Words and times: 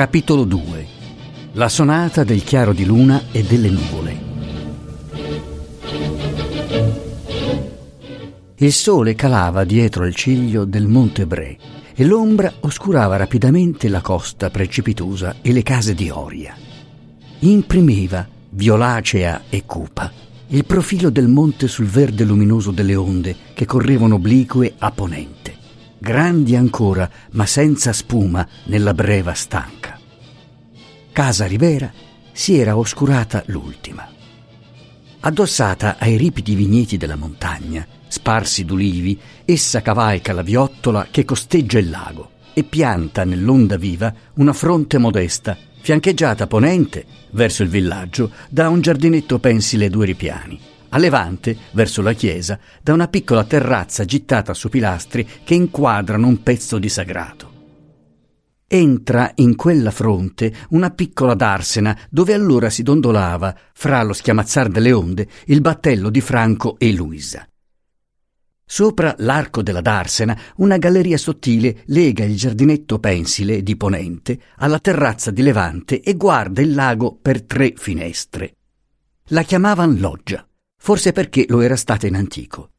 Capitolo 0.00 0.44
2 0.44 0.79
La 1.54 1.68
sonata 1.68 2.22
del 2.22 2.44
chiaro 2.44 2.72
di 2.72 2.84
luna 2.84 3.24
e 3.32 3.42
delle 3.42 3.70
nuvole 3.70 4.20
Il 8.54 8.72
sole 8.72 9.16
calava 9.16 9.64
dietro 9.64 10.06
il 10.06 10.14
ciglio 10.14 10.64
del 10.64 10.86
Monte 10.86 11.26
Bre 11.26 11.58
e 11.92 12.04
l'ombra 12.04 12.52
oscurava 12.60 13.16
rapidamente 13.16 13.88
la 13.88 14.00
costa 14.00 14.48
precipitosa 14.48 15.36
e 15.42 15.50
le 15.50 15.64
case 15.64 15.94
di 15.94 16.08
Oria. 16.08 16.54
Imprimeva, 17.40 18.28
violacea 18.50 19.42
e 19.50 19.64
cupa, 19.66 20.12
il 20.48 20.64
profilo 20.64 21.10
del 21.10 21.26
monte 21.26 21.66
sul 21.66 21.86
verde 21.86 22.22
luminoso 22.22 22.70
delle 22.70 22.94
onde 22.94 23.34
che 23.54 23.64
correvano 23.64 24.14
oblique 24.14 24.74
a 24.78 24.92
ponente, 24.92 25.56
grandi 25.98 26.54
ancora 26.54 27.10
ma 27.32 27.44
senza 27.44 27.92
spuma 27.92 28.46
nella 28.66 28.94
breva 28.94 29.34
stanca. 29.34 29.99
Casa 31.12 31.44
Rivera 31.46 31.92
si 32.30 32.56
era 32.56 32.76
oscurata 32.76 33.42
l'ultima. 33.46 34.08
Addossata 35.20 35.96
ai 35.98 36.16
ripidi 36.16 36.54
vigneti 36.54 36.96
della 36.96 37.16
montagna, 37.16 37.84
sparsi 38.06 38.64
d'ulivi, 38.64 39.18
essa 39.44 39.82
cavalca 39.82 40.32
la 40.32 40.42
viottola 40.42 41.08
che 41.10 41.24
costeggia 41.24 41.78
il 41.80 41.90
lago 41.90 42.30
e 42.54 42.62
pianta 42.62 43.24
nell'onda 43.24 43.76
viva 43.76 44.14
una 44.34 44.52
fronte 44.52 44.98
modesta, 44.98 45.58
fiancheggiata 45.80 46.44
a 46.44 46.46
ponente, 46.46 47.04
verso 47.30 47.64
il 47.64 47.68
villaggio, 47.68 48.30
da 48.48 48.68
un 48.68 48.80
giardinetto 48.80 49.40
pensile 49.40 49.86
a 49.86 49.90
due 49.90 50.06
ripiani, 50.06 50.60
a 50.90 50.98
levante, 50.98 51.56
verso 51.72 52.02
la 52.02 52.12
chiesa, 52.12 52.58
da 52.80 52.92
una 52.92 53.08
piccola 53.08 53.44
terrazza 53.44 54.04
gittata 54.04 54.54
su 54.54 54.68
pilastri 54.68 55.26
che 55.42 55.54
inquadrano 55.54 56.28
un 56.28 56.40
pezzo 56.42 56.78
di 56.78 56.88
sagrato 56.88 57.49
entra 58.72 59.32
in 59.36 59.56
quella 59.56 59.90
fronte 59.90 60.54
una 60.68 60.90
piccola 60.90 61.34
darsena 61.34 61.98
dove 62.08 62.34
allora 62.34 62.70
si 62.70 62.84
dondolava, 62.84 63.52
fra 63.72 64.00
lo 64.04 64.12
schiamazzar 64.12 64.68
delle 64.68 64.92
onde, 64.92 65.26
il 65.46 65.60
battello 65.60 66.08
di 66.08 66.20
Franco 66.20 66.78
e 66.78 66.92
Luisa. 66.92 67.44
Sopra 68.64 69.12
l'arco 69.18 69.62
della 69.62 69.80
darsena 69.80 70.38
una 70.58 70.76
galleria 70.76 71.18
sottile 71.18 71.82
lega 71.86 72.22
il 72.22 72.36
giardinetto 72.36 73.00
pensile 73.00 73.64
di 73.64 73.76
ponente 73.76 74.38
alla 74.58 74.78
terrazza 74.78 75.32
di 75.32 75.42
levante 75.42 76.00
e 76.00 76.14
guarda 76.14 76.60
il 76.60 76.72
lago 76.72 77.18
per 77.20 77.42
tre 77.42 77.72
finestre. 77.76 78.54
La 79.30 79.42
chiamavan 79.42 79.98
loggia, 79.98 80.46
forse 80.76 81.10
perché 81.10 81.44
lo 81.48 81.60
era 81.60 81.74
stata 81.74 82.06
in 82.06 82.14
antico. 82.14 82.70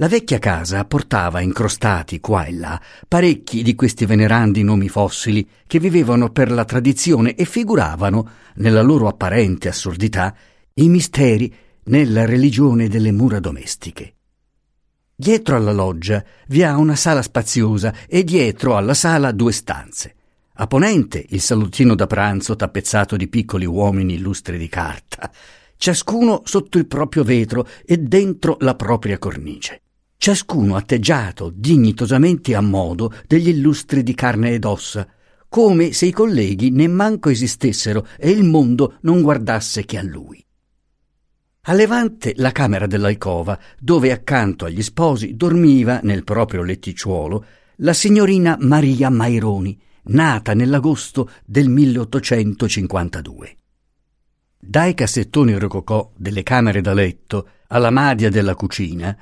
La 0.00 0.06
vecchia 0.06 0.38
casa 0.38 0.84
portava 0.84 1.40
incrostati 1.40 2.20
qua 2.20 2.44
e 2.44 2.52
là 2.52 2.80
parecchi 3.08 3.64
di 3.64 3.74
questi 3.74 4.06
venerandi 4.06 4.62
nomi 4.62 4.88
fossili 4.88 5.44
che 5.66 5.80
vivevano 5.80 6.30
per 6.30 6.52
la 6.52 6.64
tradizione 6.64 7.34
e 7.34 7.44
figuravano, 7.44 8.30
nella 8.56 8.82
loro 8.82 9.08
apparente 9.08 9.66
assurdità, 9.66 10.32
i 10.74 10.88
misteri 10.88 11.52
nella 11.86 12.24
religione 12.26 12.86
delle 12.86 13.10
mura 13.10 13.40
domestiche. 13.40 14.14
Dietro 15.16 15.56
alla 15.56 15.72
loggia 15.72 16.24
vi 16.46 16.62
ha 16.62 16.76
una 16.76 16.94
sala 16.94 17.20
spaziosa 17.22 17.92
e 18.06 18.22
dietro 18.22 18.76
alla 18.76 18.94
sala 18.94 19.32
due 19.32 19.50
stanze. 19.50 20.14
A 20.60 20.68
ponente 20.68 21.26
il 21.30 21.40
salottino 21.40 21.96
da 21.96 22.06
pranzo 22.06 22.54
tappezzato 22.54 23.16
di 23.16 23.26
piccoli 23.26 23.66
uomini 23.66 24.14
illustri 24.14 24.58
di 24.58 24.68
carta, 24.68 25.28
ciascuno 25.76 26.42
sotto 26.44 26.78
il 26.78 26.86
proprio 26.86 27.24
vetro 27.24 27.66
e 27.84 27.96
dentro 27.96 28.58
la 28.60 28.76
propria 28.76 29.18
cornice 29.18 29.82
ciascuno 30.18 30.74
atteggiato 30.74 31.50
dignitosamente 31.54 32.54
a 32.54 32.60
modo 32.60 33.14
degli 33.26 33.48
illustri 33.48 34.02
di 34.02 34.14
carne 34.14 34.50
ed 34.50 34.64
ossa, 34.64 35.08
come 35.48 35.92
se 35.92 36.06
i 36.06 36.12
colleghi 36.12 36.70
nemmanco 36.70 37.30
esistessero 37.30 38.06
e 38.18 38.30
il 38.30 38.44
mondo 38.44 38.98
non 39.02 39.22
guardasse 39.22 39.84
che 39.84 39.96
a 39.96 40.02
lui. 40.02 40.44
A 41.62 41.72
levante 41.72 42.34
la 42.36 42.50
camera 42.50 42.86
dell'alcova, 42.86 43.58
dove 43.78 44.10
accanto 44.10 44.64
agli 44.64 44.82
sposi 44.82 45.36
dormiva 45.36 46.00
nel 46.02 46.24
proprio 46.24 46.62
letticciuolo 46.62 47.44
la 47.76 47.92
signorina 47.92 48.56
Maria 48.60 49.10
Maironi, 49.10 49.80
nata 50.04 50.52
nell'agosto 50.52 51.30
del 51.44 51.68
1852. 51.68 53.56
Dai 54.60 54.94
cassettoni 54.94 55.56
rococò 55.56 56.10
delle 56.16 56.42
camere 56.42 56.80
da 56.80 56.92
letto 56.92 57.48
alla 57.68 57.90
madia 57.90 58.30
della 58.30 58.54
cucina 58.54 59.16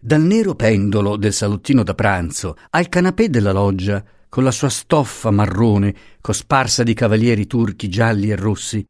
dal 0.00 0.22
nero 0.22 0.54
pendolo 0.54 1.16
del 1.16 1.32
salottino 1.32 1.82
da 1.82 1.94
pranzo 1.94 2.56
al 2.70 2.88
canapè 2.88 3.28
della 3.28 3.52
loggia, 3.52 4.02
con 4.28 4.44
la 4.44 4.50
sua 4.50 4.70
stoffa 4.70 5.30
marrone 5.30 5.94
cosparsa 6.20 6.82
di 6.82 6.94
cavalieri 6.94 7.46
turchi 7.46 7.88
gialli 7.88 8.30
e 8.30 8.36
rossi, 8.36 8.84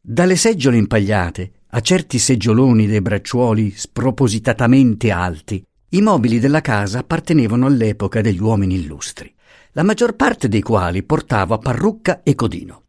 dalle 0.00 0.36
seggiole 0.36 0.76
impagliate 0.76 1.50
a 1.70 1.80
certi 1.80 2.18
seggioloni 2.18 2.86
dei 2.86 3.00
bracciuoli 3.00 3.70
spropositatamente 3.70 5.10
alti, 5.10 5.64
i 5.90 6.00
mobili 6.02 6.38
della 6.38 6.60
casa 6.60 7.00
appartenevano 7.00 7.66
all'epoca 7.66 8.20
degli 8.20 8.40
uomini 8.40 8.74
illustri, 8.76 9.32
la 9.72 9.82
maggior 9.82 10.14
parte 10.14 10.48
dei 10.48 10.62
quali 10.62 11.02
portava 11.02 11.58
parrucca 11.58 12.22
e 12.22 12.34
codino. 12.34 12.81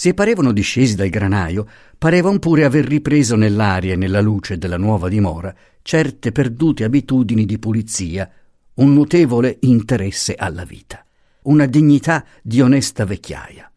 Se 0.00 0.14
parevano 0.14 0.52
discesi 0.52 0.94
dal 0.94 1.08
granaio, 1.08 1.66
parevano 1.98 2.38
pure 2.38 2.64
aver 2.64 2.84
ripreso 2.84 3.34
nell'aria 3.34 3.94
e 3.94 3.96
nella 3.96 4.20
luce 4.20 4.56
della 4.56 4.76
nuova 4.76 5.08
dimora 5.08 5.52
certe 5.82 6.30
perdute 6.30 6.84
abitudini 6.84 7.44
di 7.44 7.58
pulizia, 7.58 8.30
un 8.74 8.94
notevole 8.94 9.56
interesse 9.62 10.36
alla 10.36 10.62
vita, 10.62 11.04
una 11.46 11.66
dignità 11.66 12.24
di 12.40 12.60
onesta 12.60 13.04
vecchiaia. 13.04 13.68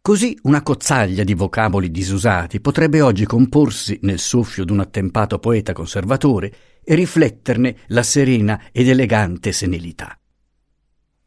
Così 0.00 0.38
una 0.42 0.62
cozzaglia 0.62 1.24
di 1.24 1.34
vocaboli 1.34 1.90
disusati 1.90 2.60
potrebbe 2.60 3.00
oggi 3.00 3.26
comporsi 3.26 3.98
nel 4.02 4.20
soffio 4.20 4.64
d'un 4.64 4.78
attempato 4.78 5.40
poeta 5.40 5.72
conservatore 5.72 6.54
e 6.84 6.94
rifletterne 6.94 7.78
la 7.88 8.04
serena 8.04 8.66
ed 8.70 8.88
elegante 8.88 9.50
senilità. 9.50 10.16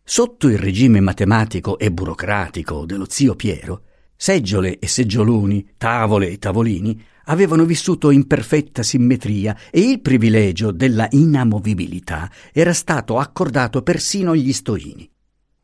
Sotto 0.01 0.47
il 0.47 0.57
regime 0.57 1.01
matematico 1.01 1.77
e 1.77 1.91
burocratico 1.91 2.85
dello 2.85 3.05
zio 3.09 3.35
Piero, 3.35 3.81
seggiole 4.17 4.79
e 4.79 4.87
seggioloni, 4.87 5.73
tavole 5.77 6.29
e 6.29 6.39
tavolini 6.39 7.01
avevano 7.25 7.65
vissuto 7.65 8.09
in 8.09 8.25
perfetta 8.25 8.83
simmetria 8.83 9.55
e 9.69 9.81
il 9.81 10.01
privilegio 10.01 10.71
della 10.71 11.07
inamovibilità 11.11 12.29
era 12.51 12.73
stato 12.73 13.19
accordato 13.19 13.81
persino 13.83 14.31
agli 14.31 14.51
stoini. 14.53 15.09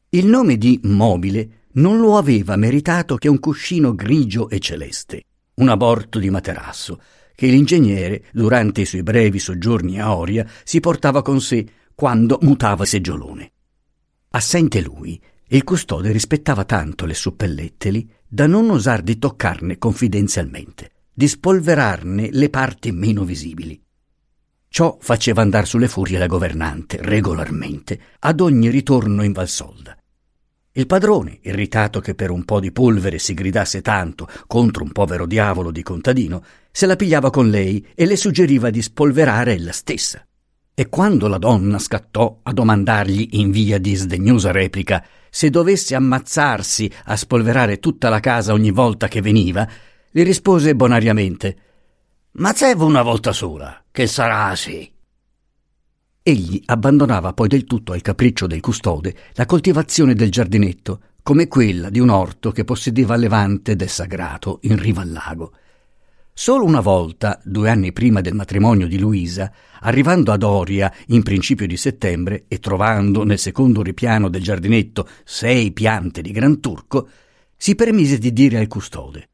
Il 0.09 0.27
nome 0.27 0.57
di 0.57 0.79
mobile 0.83 1.61
non 1.73 1.97
lo 1.97 2.17
aveva 2.17 2.55
meritato 2.55 3.15
che 3.15 3.27
un 3.27 3.39
cuscino 3.39 3.95
grigio 3.95 4.49
e 4.49 4.59
celeste, 4.59 5.23
un 5.55 5.69
aborto 5.69 6.19
di 6.19 6.29
materasso, 6.29 7.01
che 7.35 7.47
l'ingegnere, 7.47 8.25
durante 8.31 8.81
i 8.81 8.85
suoi 8.85 9.01
brevi 9.01 9.39
soggiorni 9.39 9.99
a 9.99 10.15
Oria, 10.15 10.47
si 10.63 10.79
portava 10.79 11.23
con 11.23 11.41
sé 11.41 11.65
quando 11.95 12.37
mutava 12.41 12.85
seggiolone. 12.85 13.51
Assente 14.29 14.81
lui, 14.81 15.19
il 15.47 15.63
custode 15.63 16.11
rispettava 16.11 16.63
tanto 16.63 17.05
le 17.05 17.13
suppellettili 17.13 18.09
da 18.33 18.47
non 18.47 18.71
osar 18.71 19.03
di 19.03 19.19
toccarne 19.19 19.77
confidenzialmente 19.77 20.89
di 21.13 21.27
spolverarne 21.27 22.29
le 22.31 22.49
parti 22.49 22.91
meno 22.91 23.25
visibili. 23.25 23.79
Ciò 24.69 24.97
faceva 24.99 25.43
andare 25.43 25.67
sulle 25.67 25.87
furie 25.87 26.17
la 26.17 26.25
governante, 26.25 26.97
regolarmente, 26.99 27.99
ad 28.17 28.41
ogni 28.41 28.71
ritorno 28.71 29.21
in 29.21 29.33
Valsolda. 29.33 29.95
Il 30.71 30.87
padrone, 30.87 31.37
irritato 31.43 31.99
che 31.99 32.15
per 32.15 32.31
un 32.31 32.43
po' 32.43 32.59
di 32.59 32.71
polvere 32.71 33.19
si 33.19 33.35
gridasse 33.35 33.83
tanto 33.83 34.27
contro 34.47 34.83
un 34.83 34.91
povero 34.91 35.27
diavolo 35.27 35.69
di 35.69 35.83
contadino, 35.83 36.43
se 36.71 36.87
la 36.87 36.95
pigliava 36.95 37.29
con 37.29 37.51
lei 37.51 37.85
e 37.93 38.07
le 38.07 38.15
suggeriva 38.15 38.71
di 38.71 38.81
spolverare 38.81 39.53
ella 39.53 39.71
stessa. 39.71 40.25
E 40.73 40.89
quando 40.89 41.27
la 41.27 41.37
donna 41.37 41.77
scattò 41.77 42.39
a 42.41 42.51
domandargli 42.51 43.27
in 43.33 43.51
via 43.51 43.77
di 43.77 43.93
sdegnosa 43.93 44.49
replica 44.49 45.05
se 45.35 45.49
dovesse 45.49 45.95
ammazzarsi 45.95 46.91
a 47.05 47.15
spolverare 47.15 47.79
tutta 47.79 48.09
la 48.09 48.19
casa 48.19 48.53
ogni 48.53 48.69
volta 48.69 49.07
che 49.07 49.19
veniva, 49.19 49.67
gli 50.11 50.21
rispose 50.21 50.75
bonariamente 50.75 51.57
Ma 52.33 52.53
zevo 52.53 52.85
una 52.85 53.01
volta 53.01 53.31
sola, 53.31 53.83
che 53.89 54.05
sarà 54.05 54.55
sì. 54.55 54.87
Egli 56.21 56.61
abbandonava 56.65 57.33
poi 57.33 57.47
del 57.47 57.63
tutto 57.63 57.93
al 57.93 58.01
capriccio 58.01 58.45
del 58.45 58.61
custode 58.61 59.15
la 59.33 59.47
coltivazione 59.47 60.13
del 60.13 60.29
giardinetto, 60.29 60.99
come 61.23 61.47
quella 61.47 61.89
di 61.89 61.99
un 61.99 62.09
orto 62.09 62.51
che 62.51 62.63
possedeva 62.63 63.15
a 63.15 63.17
levante 63.17 63.75
del 63.75 63.89
sagrato 63.89 64.59
in 64.63 64.77
riva 64.77 65.01
al 65.01 65.11
lago. 65.11 65.53
Solo 66.35 66.65
una 66.65 66.81
volta, 66.81 67.39
due 67.43 67.69
anni 67.69 67.93
prima 67.93 68.19
del 68.19 68.33
matrimonio 68.33 68.87
di 68.87 68.97
Luisa, 68.97 69.53
arrivando 69.81 70.31
ad 70.31 70.41
Oria 70.41 70.91
in 71.07 71.21
principio 71.21 71.67
di 71.67 71.77
settembre 71.77 72.45
e 72.47 72.57
trovando 72.57 73.23
nel 73.23 73.37
secondo 73.37 73.83
ripiano 73.83 74.29
del 74.29 74.41
giardinetto 74.41 75.07
sei 75.23 75.71
piante 75.71 76.21
di 76.21 76.31
gran 76.31 76.59
turco, 76.59 77.07
si 77.55 77.75
permise 77.75 78.17
di 78.17 78.33
dire 78.33 78.57
al 78.57 78.67
custode: 78.67 79.29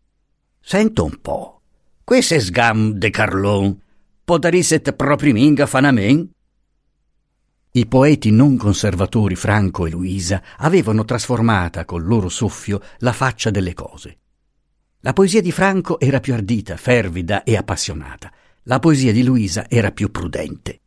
Sento 0.60 1.06
un 1.06 1.22
po', 1.22 1.62
questo 2.04 2.34
è 2.34 2.40
sgam 2.40 2.92
de 2.92 3.10
Carlon, 3.10 3.82
podarisset 4.26 4.92
proprio 4.92 5.32
minga 5.32 5.66
fanamen? 5.66 6.30
I 7.72 7.86
poeti 7.86 8.30
non 8.30 8.58
conservatori 8.58 9.36
Franco 9.36 9.86
e 9.86 9.92
Luisa 9.92 10.44
avevano 10.58 11.06
trasformata 11.06 11.86
col 11.86 12.04
loro 12.06 12.28
soffio 12.28 12.82
la 12.98 13.14
faccia 13.14 13.52
delle 13.52 13.74
cose. 13.74 14.18
La 15.02 15.14
poesia 15.14 15.42
di 15.42 15.54
Franco 15.54 15.98
era 15.98 16.20
più 16.20 16.34
ardita, 16.34 16.76
fervida 16.76 17.44
e 17.44 17.56
appassionata. 17.56 18.30
La 18.64 18.80
poesia 18.80 19.14
di 19.14 19.24
Luisa 19.24 19.70
era 19.70 19.92
più 19.92 20.12
prudente. 20.12 20.82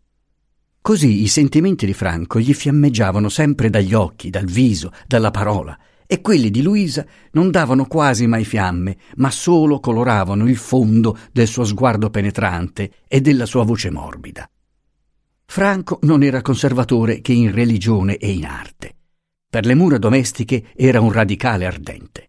Così 0.83 1.23
i 1.23 1.29
sentimenti 1.29 1.87
di 1.87 1.95
Franco 1.95 2.39
gli 2.39 2.53
fiammeggiavano 2.53 3.31
sempre 3.31 3.71
dagli 3.71 3.95
occhi, 3.95 4.29
dal 4.29 4.45
viso, 4.45 4.93
dalla 5.07 5.31
parola, 5.31 5.79
e 6.07 6.21
quelli 6.21 6.51
di 6.51 6.61
Luisa 6.61 7.07
non 7.31 7.51
davano 7.51 7.87
quasi 7.87 8.27
mai 8.27 8.45
fiamme, 8.45 8.99
ma 9.15 9.31
solo 9.31 9.81
coloravano 9.81 10.47
il 10.47 10.59
fondo 10.59 11.17
del 11.33 11.47
suo 11.47 11.65
sguardo 11.65 12.11
penetrante 12.11 12.93
e 13.09 13.23
della 13.23 13.47
sua 13.47 13.65
voce 13.65 13.89
morbida. 13.89 14.47
Franco 15.47 16.01
non 16.03 16.23
era 16.23 16.43
conservatore 16.43 17.23
che 17.23 17.33
in 17.33 17.51
religione 17.51 18.19
e 18.19 18.31
in 18.31 18.45
arte. 18.45 18.95
Per 19.49 19.65
le 19.65 19.75
mura 19.75 19.97
domestiche 19.97 20.65
era 20.77 21.01
un 21.01 21.13
radicale 21.13 21.65
ardente. 21.65 22.27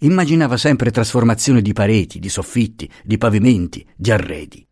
Immaginava 0.00 0.56
sempre 0.56 0.92
trasformazioni 0.92 1.60
di 1.60 1.72
pareti, 1.72 2.20
di 2.20 2.28
soffitti, 2.28 2.88
di 3.02 3.18
pavimenti, 3.18 3.84
di 3.96 4.12
arredi. 4.12 4.64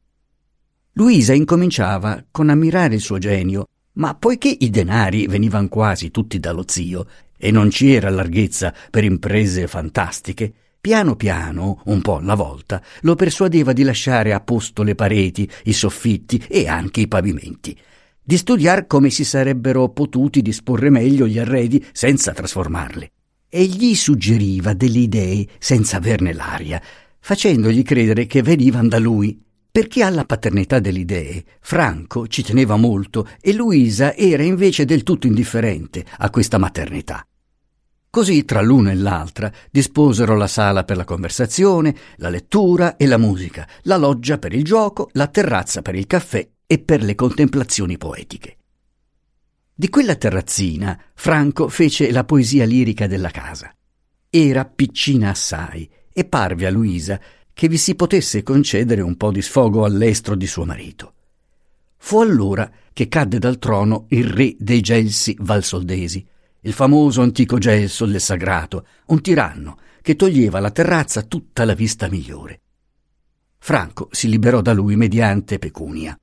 Luisa 0.92 1.32
incominciava 1.32 2.24
con 2.30 2.48
ammirare 2.48 2.94
il 2.94 3.00
suo 3.00 3.18
genio, 3.18 3.66
ma 3.94 4.14
poiché 4.14 4.56
i 4.56 4.70
denari 4.70 5.26
venivano 5.26 5.66
quasi 5.66 6.12
tutti 6.12 6.38
dallo 6.38 6.62
zio 6.68 7.08
e 7.36 7.50
non 7.50 7.70
ci 7.70 7.92
era 7.92 8.08
larghezza 8.08 8.72
per 8.88 9.02
imprese 9.02 9.66
fantastiche, 9.66 10.52
piano 10.80 11.16
piano, 11.16 11.82
un 11.86 12.00
po' 12.02 12.18
alla 12.18 12.36
volta, 12.36 12.80
lo 13.00 13.16
persuadeva 13.16 13.72
di 13.72 13.82
lasciare 13.82 14.32
a 14.32 14.38
posto 14.38 14.84
le 14.84 14.94
pareti, 14.94 15.50
i 15.64 15.72
soffitti 15.72 16.40
e 16.48 16.68
anche 16.68 17.00
i 17.00 17.08
pavimenti, 17.08 17.76
di 18.22 18.36
studiare 18.36 18.86
come 18.86 19.10
si 19.10 19.24
sarebbero 19.24 19.88
potuti 19.88 20.40
disporre 20.40 20.88
meglio 20.88 21.26
gli 21.26 21.40
arredi 21.40 21.84
senza 21.90 22.32
trasformarli 22.32 23.10
e 23.48 23.64
gli 23.64 23.94
suggeriva 23.94 24.74
delle 24.74 24.98
idee 24.98 25.46
senza 25.58 25.96
averne 25.96 26.32
l'aria, 26.32 26.80
facendogli 27.20 27.82
credere 27.82 28.26
che 28.26 28.42
venivano 28.42 28.88
da 28.88 28.98
lui. 28.98 29.40
Perché 29.70 30.02
alla 30.02 30.24
paternità 30.24 30.78
delle 30.78 31.00
idee 31.00 31.44
Franco 31.60 32.26
ci 32.28 32.42
teneva 32.42 32.76
molto 32.76 33.28
e 33.40 33.52
Luisa 33.52 34.14
era 34.14 34.42
invece 34.42 34.86
del 34.86 35.02
tutto 35.02 35.26
indifferente 35.26 36.04
a 36.18 36.30
questa 36.30 36.56
maternità. 36.56 37.26
Così 38.08 38.46
tra 38.46 38.62
l'una 38.62 38.92
e 38.92 38.94
l'altra 38.94 39.52
disposero 39.70 40.34
la 40.34 40.46
sala 40.46 40.84
per 40.84 40.96
la 40.96 41.04
conversazione, 41.04 41.94
la 42.16 42.30
lettura 42.30 42.96
e 42.96 43.06
la 43.06 43.18
musica, 43.18 43.68
la 43.82 43.98
loggia 43.98 44.38
per 44.38 44.54
il 44.54 44.64
gioco, 44.64 45.10
la 45.12 45.26
terrazza 45.26 45.82
per 45.82 45.94
il 45.94 46.06
caffè 46.06 46.48
e 46.66 46.78
per 46.78 47.02
le 47.02 47.14
contemplazioni 47.14 47.98
poetiche. 47.98 48.56
Di 49.78 49.90
quella 49.90 50.14
terrazzina 50.14 50.98
Franco 51.12 51.68
fece 51.68 52.10
la 52.10 52.24
poesia 52.24 52.64
lirica 52.64 53.06
della 53.06 53.28
casa. 53.28 53.70
Era 54.30 54.64
piccina 54.64 55.28
assai 55.28 55.86
e 56.10 56.24
parve 56.24 56.64
a 56.64 56.70
Luisa 56.70 57.20
che 57.52 57.68
vi 57.68 57.76
si 57.76 57.94
potesse 57.94 58.42
concedere 58.42 59.02
un 59.02 59.18
po' 59.18 59.30
di 59.30 59.42
sfogo 59.42 59.84
all'estro 59.84 60.34
di 60.34 60.46
suo 60.46 60.64
marito. 60.64 61.12
Fu 61.98 62.20
allora 62.20 62.70
che 62.90 63.08
cadde 63.08 63.38
dal 63.38 63.58
trono 63.58 64.06
il 64.08 64.24
re 64.24 64.56
dei 64.58 64.80
Gelsi 64.80 65.36
Valsoldesi, 65.40 66.26
il 66.60 66.72
famoso 66.72 67.20
antico 67.20 67.58
Gelso 67.58 68.06
del 68.06 68.22
Sagrato, 68.22 68.86
un 69.08 69.20
tiranno 69.20 69.78
che 70.00 70.16
toglieva 70.16 70.56
alla 70.56 70.70
terrazza 70.70 71.20
tutta 71.20 71.66
la 71.66 71.74
vista 71.74 72.08
migliore. 72.08 72.62
Franco 73.58 74.08
si 74.10 74.30
liberò 74.30 74.62
da 74.62 74.72
lui 74.72 74.96
mediante 74.96 75.58
pecunia. 75.58 76.18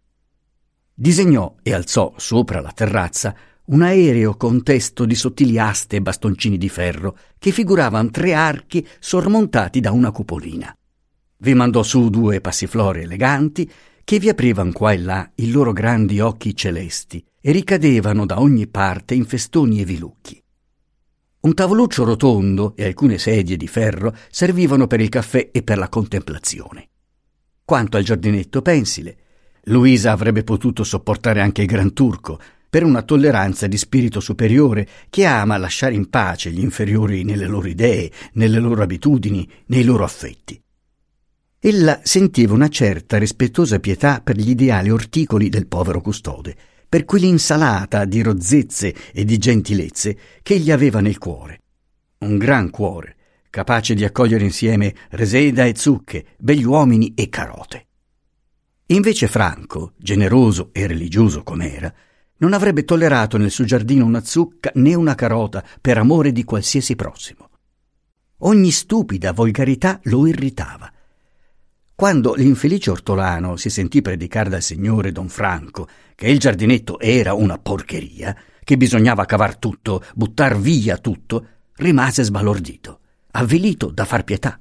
Disegnò 0.96 1.56
e 1.64 1.74
alzò 1.74 2.14
sopra 2.18 2.62
la 2.62 2.72
terrazza 2.72 3.36
un 3.66 3.82
aereo 3.82 4.36
contesto 4.36 5.06
di 5.06 5.16
sottili 5.16 5.58
aste 5.58 5.96
e 5.96 6.02
bastoncini 6.02 6.58
di 6.58 6.70
ferro 6.70 7.18
che 7.40 7.52
figuravano 7.52 8.12
tre 8.12 8.34
archi 8.34 8.86
sormontati 9.00 9.80
da 9.80 9.92
una 9.92 10.12
cupolina. 10.12 10.76
Vi 11.38 11.54
mandò 11.54 11.82
su 11.82 12.10
due 12.10 12.42
passiflori 12.42 13.02
eleganti 13.02 13.70
che 14.04 14.20
vi 14.20 14.30
aprivano 14.30 14.72
qua 14.72 14.92
e 14.92 15.00
là 15.00 15.32
i 15.36 15.50
loro 15.50 15.72
grandi 15.72 16.20
occhi 16.20 16.56
celesti 16.56 17.26
e 17.42 17.52
ricadevano 17.52 18.26
da 18.26 18.40
ogni 18.40 18.68
parte 18.68 19.16
in 19.16 19.26
festoni 19.26 19.82
e 19.82 19.86
vilucchi. 19.86 20.42
Un 21.42 21.54
tavoluccio 21.54 22.04
rotondo 22.04 22.76
e 22.76 22.86
alcune 22.86 23.18
sedie 23.18 23.58
di 23.58 23.68
ferro 23.68 24.16
servivano 24.30 24.88
per 24.88 25.02
il 25.02 25.10
caffè 25.10 25.50
e 25.52 25.64
per 25.64 25.78
la 25.78 25.90
contemplazione. 25.90 26.90
Quanto 27.66 27.98
al 27.98 28.04
giardinetto 28.04 28.62
pensile, 28.62 29.18
Luisa 29.68 30.12
avrebbe 30.12 30.44
potuto 30.44 30.84
sopportare 30.84 31.40
anche 31.40 31.62
il 31.62 31.68
Gran 31.68 31.94
Turco, 31.94 32.40
per 32.74 32.84
una 32.84 33.04
tolleranza 33.04 33.68
di 33.68 33.78
spirito 33.78 34.20
superiore 34.20 34.88
che 35.10 35.26
ama 35.26 35.58
lasciare 35.58 35.94
in 35.94 36.10
pace 36.10 36.50
gli 36.50 36.60
inferiori 36.60 37.24
nelle 37.24 37.46
loro 37.46 37.68
idee, 37.68 38.12
nelle 38.34 38.58
loro 38.58 38.82
abitudini, 38.82 39.48
nei 39.68 39.84
loro 39.84 40.04
affetti. 40.04 40.60
Ella 41.60 42.00
sentiva 42.02 42.56
una 42.56 42.70
certa 42.70 43.18
rispettosa 43.18 43.80
pietà 43.80 44.22
per 44.22 44.38
gli 44.38 44.50
ideali 44.50 44.90
orticoli 44.90 45.50
del 45.50 45.68
povero 45.68 46.02
custode, 46.02 46.56
per 46.90 47.06
quell'insalata 47.06 48.06
di 48.06 48.24
rozzezze 48.24 48.94
e 49.14 49.24
di 49.24 49.38
gentilezze 49.38 50.18
che 50.42 50.56
egli 50.56 50.72
aveva 50.72 51.00
nel 51.00 51.20
cuore. 51.20 51.60
Un 52.20 52.38
gran 52.38 52.72
cuore, 52.72 53.16
capace 53.52 53.94
di 53.94 54.04
accogliere 54.04 54.44
insieme 54.44 54.94
reseda 55.12 55.64
e 55.64 55.76
zucche, 55.76 56.26
begli 56.40 56.66
uomini 56.66 57.14
e 57.16 57.30
carote. 57.30 57.86
Invece 58.94 59.28
Franco, 59.28 59.94
generoso 59.98 60.70
e 60.72 60.86
religioso 60.86 61.42
com'era, 61.42 61.92
non 62.38 62.54
avrebbe 62.54 62.86
tollerato 62.86 63.38
nel 63.38 63.50
suo 63.50 63.66
giardino 63.66 64.06
una 64.06 64.24
zucca 64.24 64.72
né 64.76 64.94
una 64.94 65.16
carota 65.16 65.64
per 65.82 65.98
amore 65.98 66.32
di 66.32 66.44
qualsiasi 66.44 66.96
prossimo. 66.96 67.50
Ogni 68.40 68.70
stupida 68.70 69.34
volgarità 69.34 70.00
lo 70.04 70.28
irritava. 70.28 70.92
Quando 71.96 72.36
l'infelice 72.36 72.92
ortolano 72.92 73.56
si 73.56 73.72
sentì 73.72 74.04
predicare 74.04 74.50
dal 74.50 74.62
signore 74.62 75.12
Don 75.12 75.28
Franco 75.28 75.88
che 76.14 76.28
il 76.28 76.38
giardinetto 76.38 77.00
era 77.00 77.34
una 77.34 77.58
porcheria, 77.58 78.38
che 78.64 78.78
bisognava 78.78 79.26
cavar 79.26 79.58
tutto, 79.58 80.04
buttar 80.14 80.56
via 80.60 81.00
tutto, 81.00 81.48
rimase 81.78 82.22
sbalordito, 82.22 83.00
avvilito 83.32 83.90
da 83.90 84.06
far 84.06 84.24
pietà. 84.24 84.60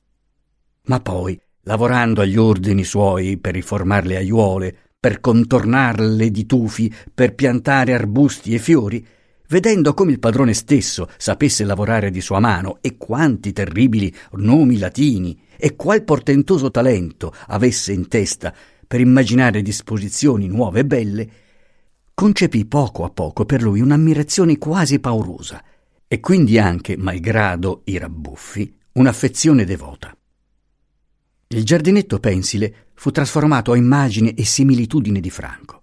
Ma 0.85 1.01
poi, 1.01 1.39
lavorando 1.65 2.21
agli 2.21 2.37
ordini 2.37 2.85
suoi 2.85 3.39
per 3.39 3.55
riformar 3.55 4.07
le 4.07 4.17
aiuole, 4.17 4.77
per 4.99 5.21
contornarle 5.21 6.31
di 6.31 6.47
tufi, 6.47 6.93
per 7.13 7.35
piantare 7.35 7.93
arbusti 7.93 8.55
e 8.55 8.59
fiori, 8.59 9.05
vedendo 9.49 9.95
come 9.95 10.13
il 10.13 10.19
padrone 10.19 10.55
stesso 10.55 11.09
sapesse 11.17 11.65
lavorare 11.65 12.11
di 12.11 12.21
sua 12.21 12.41
mano 12.41 12.79
e 12.81 12.97
quanti 12.97 13.53
terribili 13.53 14.15
nomi 14.33 14.79
latini 14.79 15.39
e 15.57 15.77
qual 15.77 16.05
portentoso 16.05 16.71
talento 16.71 17.35
avesse 17.49 17.93
in 17.93 18.09
testa 18.09 18.55
per 18.87 19.01
immaginare 19.01 19.63
disposizioni 19.63 20.49
nuove 20.49 20.81
e 20.81 20.85
belle, 20.85 21.31
concepì 22.15 22.67
poco 22.67 23.05
a 23.05 23.11
poco 23.11 23.45
per 23.45 23.63
lui 23.63 23.81
un'ammirazione 23.81 24.59
quasi 24.59 25.01
paurosa 25.01 25.63
e 26.07 26.21
quindi 26.21 26.59
anche, 26.59 26.97
malgrado 26.97 27.83
i 27.85 27.99
rabbuffi, 27.99 28.79
un'affezione 28.93 29.65
devota. 29.65 30.15
Il 31.53 31.65
giardinetto 31.65 32.19
pensile 32.19 32.87
fu 32.95 33.11
trasformato 33.11 33.73
a 33.73 33.77
immagine 33.77 34.33
e 34.33 34.43
similitudine 34.43 35.21
di 35.21 35.29
Franco. 35.29 35.83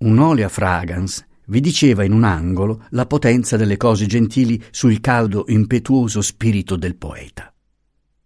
Un 0.00 0.18
olea 0.18 0.50
fragans 0.50 1.24
vi 1.46 1.60
diceva 1.60 2.04
in 2.04 2.12
un 2.12 2.22
angolo 2.22 2.84
la 2.90 3.06
potenza 3.06 3.56
delle 3.56 3.78
cose 3.78 4.04
gentili 4.04 4.62
sul 4.70 5.00
caldo 5.00 5.46
impetuoso 5.48 6.20
spirito 6.20 6.76
del 6.76 6.96
poeta. 6.96 7.50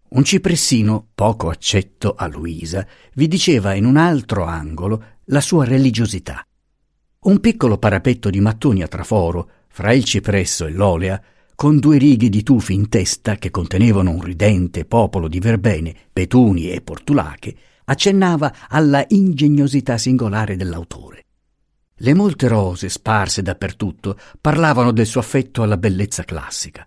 Un 0.09 0.25
cipressino, 0.25 1.11
poco 1.15 1.49
accetto 1.49 2.17
a 2.17 2.27
Luisa, 2.27 2.85
vi 3.15 3.29
diceva 3.29 3.75
in 3.75 3.85
un 3.85 3.97
altro 3.97 4.43
angolo 4.43 5.05
la 5.27 5.41
sua 5.41 5.65
religiosità. 5.65 6.45
Un 7.21 7.39
piccolo 7.39 7.79
parapetto 7.79 8.31
di 8.31 8.41
mattoni 8.41 8.83
a 8.83 8.89
traforo, 8.89 9.49
fra 9.69 9.93
il 9.93 10.03
cipresso 10.03 10.67
e 10.67 10.73
l'olea, 10.73 11.23
con 11.55 11.79
due 11.79 11.99
righe 11.99 12.29
di 12.29 12.43
tufi 12.43 12.75
in 12.75 12.89
testa 12.89 13.37
che 13.37 13.51
contenevano 13.51 14.11
un 14.11 14.21
ridente 14.21 14.85
popolo 14.85 15.29
di 15.29 15.39
verbene, 15.39 15.95
petuni 16.13 16.71
e 16.71 16.81
portulache, 16.81 17.55
accennava 17.85 18.53
alla 18.69 19.05
ingegnosità 19.09 19.99
singolare 19.99 20.57
dell'autore. 20.57 21.25
Le 21.99 22.15
molte 22.15 22.49
rose 22.49 22.89
sparse 22.89 23.43
dappertutto 23.43 24.19
parlavano 24.41 24.91
del 24.91 25.07
suo 25.07 25.21
affetto 25.21 25.63
alla 25.63 25.77
bellezza 25.77 26.25
classica. 26.25 26.87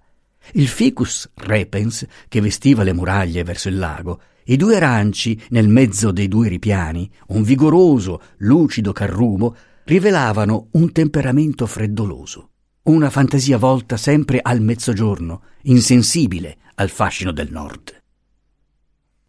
Il 0.53 0.67
ficus 0.67 1.29
repens, 1.35 2.05
che 2.27 2.41
vestiva 2.41 2.83
le 2.83 2.93
muraglie 2.93 3.43
verso 3.43 3.69
il 3.69 3.77
lago, 3.77 4.21
i 4.45 4.57
due 4.57 4.75
aranci 4.75 5.41
nel 5.49 5.67
mezzo 5.67 6.11
dei 6.11 6.27
due 6.27 6.47
ripiani, 6.47 7.09
un 7.27 7.43
vigoroso, 7.43 8.21
lucido 8.37 8.91
carrumo, 8.91 9.55
rivelavano 9.85 10.67
un 10.71 10.91
temperamento 10.91 11.65
freddoloso, 11.65 12.49
una 12.87 13.09
fantasia 13.09 13.57
volta 13.57 13.97
sempre 13.97 14.39
al 14.41 14.61
mezzogiorno, 14.61 15.41
insensibile 15.63 16.57
al 16.75 16.89
fascino 16.89 17.31
del 17.31 17.51
nord. 17.51 18.01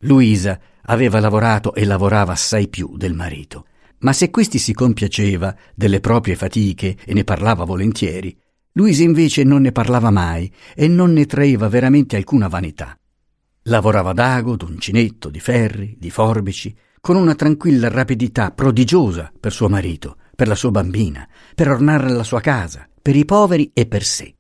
Luisa 0.02 0.60
aveva 0.82 1.18
lavorato 1.18 1.74
e 1.74 1.84
lavorava 1.84 2.32
assai 2.32 2.68
più 2.68 2.96
del 2.96 3.14
marito, 3.14 3.66
ma 4.00 4.12
se 4.12 4.30
questi 4.30 4.58
si 4.58 4.72
compiaceva 4.72 5.56
delle 5.74 5.98
proprie 5.98 6.36
fatiche 6.36 6.96
e 7.04 7.12
ne 7.14 7.24
parlava 7.24 7.64
volentieri, 7.64 8.36
Luisa 8.72 9.02
invece 9.02 9.42
non 9.42 9.62
ne 9.62 9.72
parlava 9.72 10.10
mai 10.10 10.52
e 10.76 10.86
non 10.86 11.12
ne 11.12 11.26
traeva 11.26 11.68
veramente 11.68 12.14
alcuna 12.14 12.46
vanità. 12.46 12.96
Lavorava 13.62 14.12
d'ago, 14.12 14.54
d'uncinetto, 14.54 15.30
di 15.30 15.40
ferri, 15.40 15.96
di 15.98 16.10
forbici, 16.10 16.74
con 17.00 17.16
una 17.16 17.34
tranquilla 17.34 17.88
rapidità 17.88 18.52
prodigiosa 18.52 19.32
per 19.38 19.52
suo 19.52 19.68
marito, 19.68 20.16
per 20.36 20.46
la 20.46 20.54
sua 20.54 20.70
bambina, 20.70 21.28
per 21.56 21.68
ornare 21.70 22.08
la 22.08 22.22
sua 22.22 22.40
casa, 22.40 22.88
per 23.08 23.16
i 23.16 23.24
poveri 23.24 23.70
e 23.72 23.86
per 23.86 24.04
sé. 24.04 24.34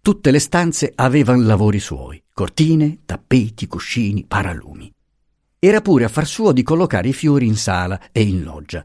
Tutte 0.00 0.30
le 0.30 0.38
stanze 0.38 0.90
avevano 0.94 1.42
lavori 1.42 1.78
suoi, 1.78 2.22
cortine, 2.32 3.00
tappeti, 3.04 3.66
cuscini, 3.66 4.24
paralumi. 4.26 4.90
Era 5.58 5.82
pure 5.82 6.04
a 6.04 6.08
far 6.08 6.26
suo 6.26 6.52
di 6.52 6.62
collocare 6.62 7.08
i 7.08 7.12
fiori 7.12 7.46
in 7.46 7.54
sala 7.54 8.00
e 8.12 8.22
in 8.22 8.42
loggia. 8.42 8.82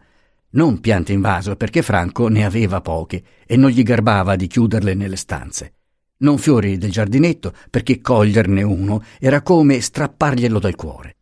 Non 0.49 0.81
piante 0.81 1.13
in 1.13 1.21
vaso 1.21 1.55
perché 1.55 1.81
Franco 1.81 2.27
ne 2.27 2.43
aveva 2.43 2.81
poche 2.81 3.23
e 3.45 3.55
non 3.55 3.69
gli 3.69 3.81
garbava 3.81 4.35
di 4.35 4.47
chiuderle 4.47 4.93
nelle 4.93 5.15
stanze 5.15 5.75
non 6.17 6.37
fiori 6.37 6.77
del 6.77 6.91
giardinetto, 6.91 7.53
perché 7.69 8.01
coglierne 8.01 8.61
uno 8.61 9.03
era 9.19 9.41
come 9.41 9.79
strapparglielo 9.79 10.59
dal 10.59 10.75
cuore. 10.75 11.15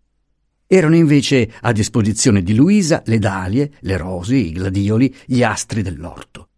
Erano 0.66 0.96
invece 0.96 1.54
a 1.62 1.72
disposizione 1.72 2.42
di 2.42 2.56
Luisa 2.56 3.04
le 3.06 3.20
dalie, 3.20 3.74
le 3.80 3.96
rose, 3.96 4.36
i 4.36 4.52
gladioli, 4.54 5.16
gli 5.26 5.42
astri 5.42 5.84
dell'orto. 5.84 6.49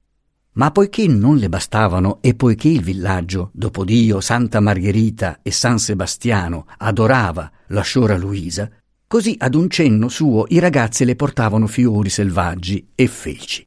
Ma 0.54 0.70
poiché 0.72 1.08
non 1.08 1.38
le 1.38 1.48
bastavano 1.48 2.18
e 2.22 2.36
poiché 2.36 2.68
il 2.68 2.82
villaggio, 2.82 3.52
dopo 3.54 3.86
Dio, 3.86 4.20
Santa 4.20 4.60
Margherita 4.60 5.40
e 5.42 5.52
San 5.52 5.80
Sebastiano, 5.80 6.66
adorava 6.78 7.50
la 7.68 7.82
sciora 7.82 8.18
Luisa, 8.18 8.70
così 9.08 9.36
ad 9.40 9.56
un 9.56 9.70
cenno 9.70 10.10
suo 10.10 10.46
i 10.50 10.60
ragazzi 10.60 11.06
le 11.06 11.16
portavano 11.16 11.68
fiori 11.68 12.10
selvaggi 12.10 12.90
e 12.96 13.08
feci. 13.08 13.66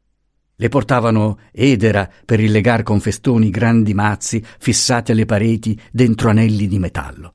Le 0.56 0.68
portavano 0.68 1.38
edera 1.52 2.08
per 2.24 2.38
illegar 2.38 2.82
con 2.82 3.00
festoni 3.00 3.48
grandi 3.48 3.94
mazzi 3.94 4.44
fissati 4.58 5.12
alle 5.12 5.24
pareti 5.24 5.80
dentro 5.90 6.28
anelli 6.28 6.68
di 6.68 6.78
metallo. 6.78 7.34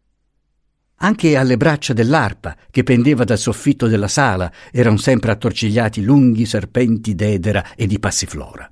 Anche 1.01 1.35
alle 1.37 1.57
braccia 1.57 1.93
dell'arpa, 1.93 2.55
che 2.69 2.83
pendeva 2.83 3.23
dal 3.23 3.37
soffitto 3.37 3.87
della 3.87 4.07
sala, 4.07 4.51
erano 4.71 4.97
sempre 4.97 5.31
attorcigliati 5.31 6.03
lunghi 6.03 6.45
serpenti 6.45 7.15
d'edera 7.15 7.73
e 7.75 7.87
di 7.87 7.99
passiflora. 7.99 8.71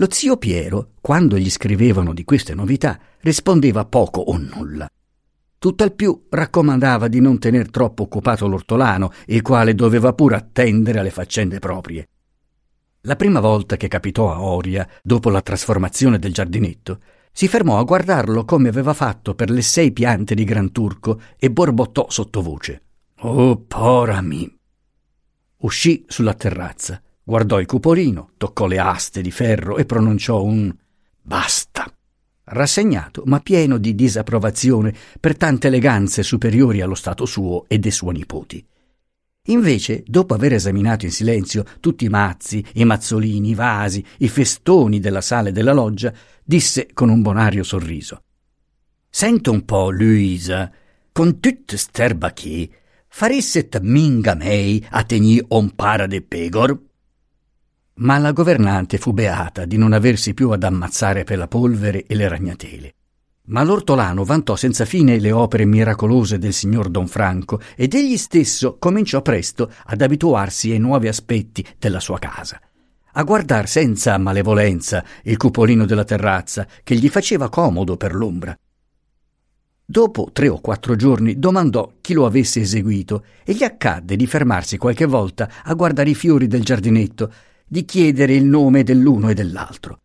Lo 0.00 0.06
zio 0.08 0.38
Piero, 0.38 0.92
quando 1.02 1.36
gli 1.36 1.50
scrivevano 1.50 2.14
di 2.14 2.24
queste 2.24 2.54
novità, 2.54 2.98
rispondeva 3.20 3.84
poco 3.84 4.22
o 4.22 4.38
nulla. 4.38 4.88
Tutt'al 5.58 5.92
più 5.92 6.24
raccomandava 6.30 7.06
di 7.06 7.20
non 7.20 7.38
tener 7.38 7.68
troppo 7.68 8.04
occupato 8.04 8.48
l'ortolano, 8.48 9.12
il 9.26 9.42
quale 9.42 9.74
doveva 9.74 10.14
pure 10.14 10.36
attendere 10.36 11.00
alle 11.00 11.10
faccende 11.10 11.58
proprie. 11.58 12.08
La 13.02 13.14
prima 13.14 13.40
volta 13.40 13.76
che 13.76 13.88
capitò 13.88 14.32
a 14.32 14.40
Oria, 14.40 14.88
dopo 15.02 15.28
la 15.28 15.42
trasformazione 15.42 16.18
del 16.18 16.32
giardinetto, 16.32 17.00
si 17.30 17.46
fermò 17.46 17.78
a 17.78 17.84
guardarlo 17.84 18.46
come 18.46 18.70
aveva 18.70 18.94
fatto 18.94 19.34
per 19.34 19.50
le 19.50 19.60
sei 19.60 19.92
piante 19.92 20.34
di 20.34 20.44
Gran 20.44 20.72
Turco 20.72 21.20
e 21.36 21.50
borbottò 21.50 22.06
sottovoce. 22.08 22.82
Oh, 23.18 23.54
porami! 23.58 24.50
Uscì 25.58 26.06
sulla 26.08 26.32
terrazza, 26.32 27.02
guardò 27.30 27.60
il 27.60 27.66
cupolino, 27.66 28.30
toccò 28.36 28.66
le 28.66 28.80
aste 28.80 29.22
di 29.22 29.30
ferro 29.30 29.76
e 29.76 29.84
pronunciò 29.84 30.42
un 30.42 30.74
basta. 31.22 31.88
Rassegnato, 32.42 33.22
ma 33.26 33.38
pieno 33.38 33.78
di 33.78 33.94
disapprovazione 33.94 34.92
per 35.20 35.36
tante 35.36 35.68
eleganze 35.68 36.24
superiori 36.24 36.80
allo 36.80 36.96
stato 36.96 37.26
suo 37.26 37.66
e 37.68 37.78
dei 37.78 37.92
suoi 37.92 38.14
nipoti. 38.14 38.66
Invece, 39.46 40.02
dopo 40.04 40.34
aver 40.34 40.54
esaminato 40.54 41.04
in 41.04 41.12
silenzio 41.12 41.64
tutti 41.78 42.04
i 42.04 42.08
mazzi, 42.08 42.64
i 42.74 42.84
mazzolini, 42.84 43.50
i 43.50 43.54
vasi, 43.54 44.04
i 44.18 44.28
festoni 44.28 44.98
della 44.98 45.20
sala 45.20 45.50
e 45.50 45.52
della 45.52 45.72
loggia, 45.72 46.12
disse 46.42 46.88
con 46.92 47.10
un 47.10 47.22
bonario 47.22 47.62
sorriso: 47.62 48.24
Sento 49.08 49.52
un 49.52 49.64
po', 49.64 49.90
Luisa, 49.90 50.68
con 51.12 51.38
tutte 51.38 51.76
sterba 51.76 52.32
che 52.32 52.68
farisset 53.06 53.78
minga 53.82 54.34
mei 54.34 54.84
a 54.90 55.04
tegni 55.04 55.40
un 55.46 55.70
para 55.76 56.08
de 56.08 56.22
pegor? 56.22 56.88
Ma 57.94 58.18
la 58.18 58.32
governante 58.32 58.98
fu 58.98 59.12
beata 59.12 59.64
di 59.64 59.76
non 59.76 59.92
aversi 59.92 60.34
più 60.34 60.50
ad 60.50 60.62
ammazzare 60.62 61.24
per 61.24 61.38
la 61.38 61.48
polvere 61.48 62.04
e 62.06 62.14
le 62.14 62.28
ragnatele. 62.28 62.94
Ma 63.50 63.64
l'ortolano 63.64 64.24
vantò 64.24 64.54
senza 64.54 64.84
fine 64.84 65.18
le 65.18 65.32
opere 65.32 65.64
miracolose 65.64 66.38
del 66.38 66.52
signor 66.52 66.88
Don 66.88 67.08
Franco 67.08 67.60
ed 67.74 67.94
egli 67.94 68.16
stesso 68.16 68.76
cominciò 68.78 69.22
presto 69.22 69.72
ad 69.86 70.00
abituarsi 70.00 70.70
ai 70.70 70.78
nuovi 70.78 71.08
aspetti 71.08 71.66
della 71.76 71.98
sua 71.98 72.18
casa, 72.18 72.60
a 73.12 73.22
guardar 73.24 73.68
senza 73.68 74.16
malevolenza 74.18 75.04
il 75.24 75.36
cupolino 75.36 75.84
della 75.84 76.04
terrazza 76.04 76.66
che 76.84 76.94
gli 76.94 77.08
faceva 77.08 77.48
comodo 77.48 77.96
per 77.96 78.14
l'ombra. 78.14 78.56
Dopo 79.84 80.30
tre 80.32 80.48
o 80.48 80.60
quattro 80.60 80.94
giorni 80.94 81.40
domandò 81.40 81.94
chi 82.00 82.12
lo 82.12 82.24
avesse 82.24 82.60
eseguito 82.60 83.24
e 83.42 83.54
gli 83.54 83.64
accadde 83.64 84.14
di 84.14 84.28
fermarsi 84.28 84.76
qualche 84.76 85.06
volta 85.06 85.50
a 85.64 85.74
guardare 85.74 86.10
i 86.10 86.14
fiori 86.14 86.46
del 86.46 86.62
giardinetto, 86.62 87.32
di 87.72 87.84
chiedere 87.84 88.34
il 88.34 88.46
nome 88.46 88.82
dell'uno 88.82 89.28
e 89.28 89.34
dell'altro. 89.34 90.00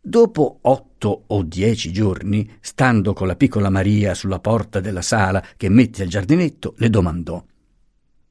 Dopo 0.00 0.58
otto 0.62 1.22
o 1.28 1.42
dieci 1.44 1.92
giorni, 1.92 2.50
stando 2.60 3.12
con 3.12 3.28
la 3.28 3.36
piccola 3.36 3.70
Maria 3.70 4.12
sulla 4.12 4.40
porta 4.40 4.80
della 4.80 5.00
sala 5.00 5.40
che 5.56 5.68
mette 5.68 6.02
al 6.02 6.08
giardinetto, 6.08 6.74
le 6.78 6.90
domandò 6.90 7.44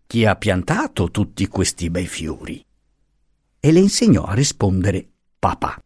Chi 0.05 0.25
ha 0.25 0.35
piantato 0.35 1.09
tutti 1.09 1.47
questi 1.47 1.89
bei 1.89 2.05
fiori? 2.05 2.61
E 3.61 3.71
le 3.71 3.79
insegnò 3.79 4.23
a 4.25 4.33
rispondere 4.33 5.07
papà. 5.39 5.81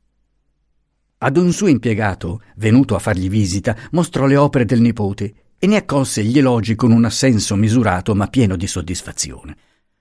Ad 1.19 1.37
un 1.37 1.51
suo 1.51 1.67
impiegato, 1.67 2.41
venuto 2.55 2.95
a 2.95 2.99
fargli 2.99 3.29
visita, 3.29 3.77
mostrò 3.91 4.25
le 4.25 4.35
opere 4.35 4.65
del 4.65 4.81
nipote 4.81 5.35
e 5.59 5.67
ne 5.67 5.75
accolse 5.75 6.23
gli 6.23 6.39
elogi 6.39 6.73
con 6.73 6.91
un 6.91 7.05
assenso 7.05 7.55
misurato 7.55 8.15
ma 8.15 8.25
pieno 8.27 8.55
di 8.55 8.65
soddisfazione. 8.65 9.57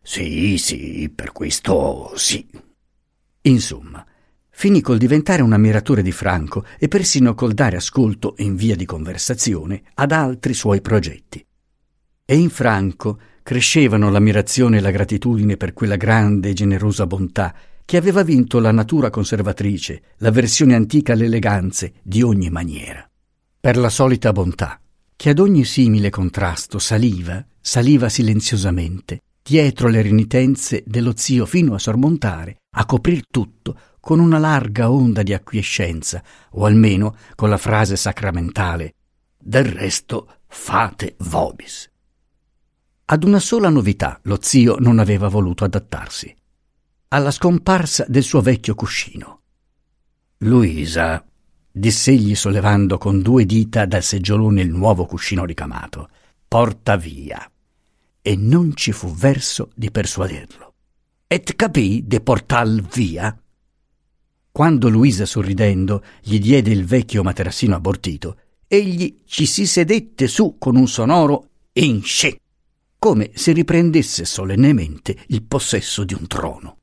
Sì, 0.09 0.57
sì, 0.57 1.11
per 1.13 1.33
questo 1.33 2.13
sì. 2.15 2.47
Insomma, 3.43 4.07
finì 4.51 4.81
col 4.81 4.99
diventare 4.99 5.43
un 5.43 5.53
ammiratore 5.53 6.01
di 6.01 6.13
Franco 6.13 6.65
e 6.79 6.87
persino 6.87 7.35
col 7.35 7.55
dare 7.55 7.75
ascolto 7.75 8.37
in 8.39 8.55
via 8.55 8.77
di 8.77 8.85
conversazione 8.85 9.83
ad 9.95 10.13
altri 10.13 10.55
suoi 10.55 10.81
progetti. 10.81 11.45
E 12.25 12.37
in 12.37 12.51
Franco 12.51 13.19
crescevano 13.43 14.09
l'ammirazione 14.09 14.77
e 14.77 14.81
la 14.81 14.93
gratitudine 14.93 15.57
per 15.57 15.73
quella 15.73 15.97
grande 15.97 16.51
e 16.51 16.53
generosa 16.53 17.05
bontà 17.05 17.53
che 17.85 17.97
aveva 17.97 18.23
vinto 18.23 18.61
la 18.61 18.71
natura 18.71 19.11
conservatrice, 19.11 20.03
la 20.19 20.31
versione 20.31 20.77
antica 20.77 21.15
alle 21.15 21.25
eleganze 21.25 21.95
di 22.05 22.23
ogni 22.23 22.49
maniera. 22.49 23.05
Per 23.59 23.77
la 23.77 23.91
solita 23.91 24.31
bontà, 24.31 24.81
che 25.17 25.31
ad 25.31 25.41
ogni 25.41 25.65
simile 25.65 26.11
contrasto 26.11 26.79
saliva, 26.79 27.45
saliva 27.61 28.09
silenziosamente, 28.09 29.23
dietro 29.47 29.87
le 29.87 30.03
renitenze 30.03 30.83
dello 30.85 31.13
zio 31.15 31.47
fino 31.47 31.75
a 31.75 31.79
sormontare, 31.79 32.63
a 32.71 32.85
coprir 32.85 33.23
tutto 33.31 33.79
con 34.01 34.19
una 34.19 34.39
larga 34.39 34.91
onda 34.91 35.23
di 35.23 35.33
acquiescenza, 35.33 36.21
o 36.53 36.65
almeno 36.65 37.15
con 37.37 37.49
la 37.49 37.57
frase 37.57 37.95
sacramentale 37.95 38.95
Del 39.39 39.65
resto 39.65 40.39
fate 40.49 41.15
vobis. 41.19 41.89
Ad 43.05 43.23
una 43.23 43.39
sola 43.39 43.69
novità 43.69 44.19
lo 44.25 44.39
zio 44.41 44.79
non 44.81 44.99
aveva 44.99 45.29
voluto 45.29 45.63
adattarsi. 45.63 46.35
Alla 47.09 47.31
scomparsa 47.31 48.05
del 48.09 48.25
suo 48.25 48.41
vecchio 48.41 48.75
cuscino. 48.75 49.43
Luisa, 50.39 51.25
diss'egli 51.71 52.35
sollevando 52.35 52.99
con 52.99 53.23
due 53.23 53.47
dita 53.47 53.87
dal 53.87 54.03
seggiolone 54.03 54.63
il 54.63 54.71
nuovo 54.71 55.07
cuscino 55.07 55.45
ricamato, 55.45 56.09
porta 56.49 56.97
via. 56.97 57.49
E 58.29 58.35
non 58.35 58.75
ci 58.75 58.91
fu 58.91 59.15
verso 59.15 59.71
di 59.77 59.93
persuaderlo. 59.93 60.75
Et 61.29 61.55
capì 61.55 62.03
de 62.09 62.21
portal 62.21 62.85
via? 62.93 63.41
Quando 64.51 64.89
Luisa, 64.89 65.25
sorridendo, 65.25 66.03
gli 66.23 66.41
diede 66.41 66.73
il 66.73 66.85
vecchio 66.85 67.23
materassino 67.23 67.77
abortito, 67.77 68.37
egli 68.67 69.19
ci 69.27 69.47
si 69.47 69.65
sedette 69.65 70.27
su 70.27 70.57
con 70.59 70.75
un 70.75 70.89
sonoro 70.89 71.51
insce, 71.75 72.41
come 72.99 73.31
se 73.33 73.53
riprendesse 73.53 74.25
solennemente 74.25 75.17
il 75.29 75.45
possesso 75.45 76.03
di 76.03 76.15
un 76.15 76.27
trono. 76.27 76.79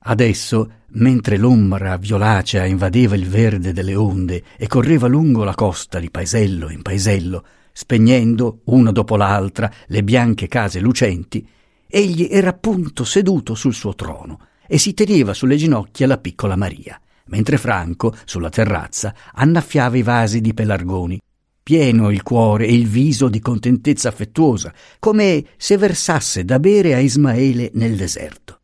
Adesso, 0.00 0.72
mentre 0.88 1.38
l'ombra 1.38 1.96
violacea 1.96 2.66
invadeva 2.66 3.16
il 3.16 3.26
verde 3.26 3.72
delle 3.72 3.94
onde 3.94 4.44
e 4.58 4.66
correva 4.66 5.06
lungo 5.06 5.44
la 5.44 5.54
costa 5.54 5.98
di 5.98 6.10
paesello 6.10 6.68
in 6.68 6.82
paesello, 6.82 7.44
spegnendo, 7.80 8.60
una 8.64 8.92
dopo 8.92 9.16
l'altra, 9.16 9.72
le 9.86 10.04
bianche 10.04 10.48
case 10.48 10.80
lucenti, 10.80 11.46
egli 11.86 12.28
era 12.30 12.50
appunto 12.50 13.04
seduto 13.04 13.54
sul 13.54 13.72
suo 13.72 13.94
trono 13.94 14.48
e 14.66 14.76
si 14.76 14.92
teneva 14.92 15.32
sulle 15.32 15.56
ginocchia 15.56 16.06
la 16.06 16.18
piccola 16.18 16.56
Maria, 16.56 17.00
mentre 17.28 17.56
Franco, 17.56 18.14
sulla 18.26 18.50
terrazza, 18.50 19.14
annaffiava 19.32 19.96
i 19.96 20.02
vasi 20.02 20.42
di 20.42 20.52
pelargoni, 20.52 21.18
pieno 21.62 22.10
il 22.10 22.22
cuore 22.22 22.66
e 22.66 22.74
il 22.74 22.86
viso 22.86 23.30
di 23.30 23.40
contentezza 23.40 24.10
affettuosa, 24.10 24.74
come 24.98 25.46
se 25.56 25.78
versasse 25.78 26.44
da 26.44 26.60
bere 26.60 26.92
a 26.92 26.98
Ismaele 26.98 27.70
nel 27.74 27.96
deserto. 27.96 28.58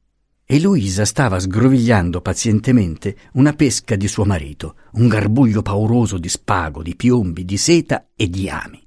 E 0.45 0.61
Luisa 0.61 1.07
stava 1.07 1.39
sgrovigliando 1.39 2.21
pazientemente 2.21 3.17
una 3.33 3.55
pesca 3.55 3.97
di 3.97 4.09
suo 4.09 4.27
marito, 4.27 4.77
un 4.93 5.09
garbuglio 5.09 5.63
pauroso 5.63 6.19
di 6.19 6.29
spago, 6.29 6.83
di 6.83 6.95
piombi, 6.95 7.47
di 7.47 7.57
seta 7.57 8.09
e 8.15 8.29
di 8.29 8.49
ami. 8.51 8.86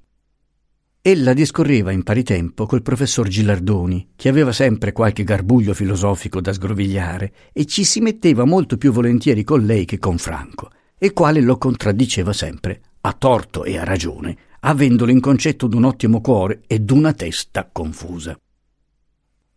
Ella 1.02 1.32
discorreva 1.32 1.92
in 1.92 2.02
pari 2.02 2.22
tempo 2.22 2.66
col 2.66 2.82
professor 2.82 3.26
Gilardoni, 3.26 4.10
che 4.16 4.28
aveva 4.28 4.52
sempre 4.52 4.92
qualche 4.92 5.24
garbuglio 5.24 5.72
filosofico 5.72 6.42
da 6.42 6.52
sgrovigliare, 6.52 7.32
e 7.54 7.64
ci 7.64 7.84
si 7.84 8.00
metteva 8.00 8.44
molto 8.44 8.76
più 8.76 8.92
volentieri 8.92 9.42
con 9.42 9.64
lei 9.64 9.86
che 9.86 9.98
con 9.98 10.18
Franco, 10.18 10.70
il 10.98 11.14
quale 11.14 11.40
lo 11.40 11.56
contraddiceva 11.56 12.34
sempre, 12.34 12.82
a 13.00 13.14
torto 13.14 13.64
e 13.64 13.78
a 13.78 13.84
ragione, 13.84 14.36
avendolo 14.60 15.10
in 15.10 15.20
concetto 15.20 15.68
d'un 15.68 15.84
ottimo 15.84 16.20
cuore 16.20 16.60
e 16.66 16.80
d'una 16.80 17.14
testa 17.14 17.66
confusa. 17.72 18.38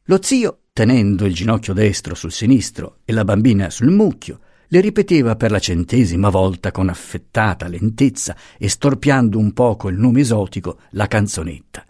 Lo 0.03 0.19
zio, 0.21 0.59
tenendo 0.71 1.25
il 1.25 1.33
ginocchio 1.33 1.73
destro 1.73 2.15
sul 2.15 2.31
sinistro 2.31 3.00
e 3.03 3.12
la 3.12 3.25
bambina 3.25 3.69
sul 3.69 3.91
mucchio, 3.91 4.39
le 4.74 4.82
ripeteva 4.82 5.36
per 5.36 5.51
la 5.51 5.60
centesima 5.60 6.32
volta 6.32 6.72
con 6.72 6.89
affettata 6.89 7.68
lentezza 7.68 8.36
e 8.58 8.68
storpiando 8.68 9.38
un 9.38 9.53
poco 9.53 9.88
il 9.88 10.00
nome 10.00 10.22
esotico 10.22 10.80
la 10.92 11.06
canzonetta. 11.06 11.86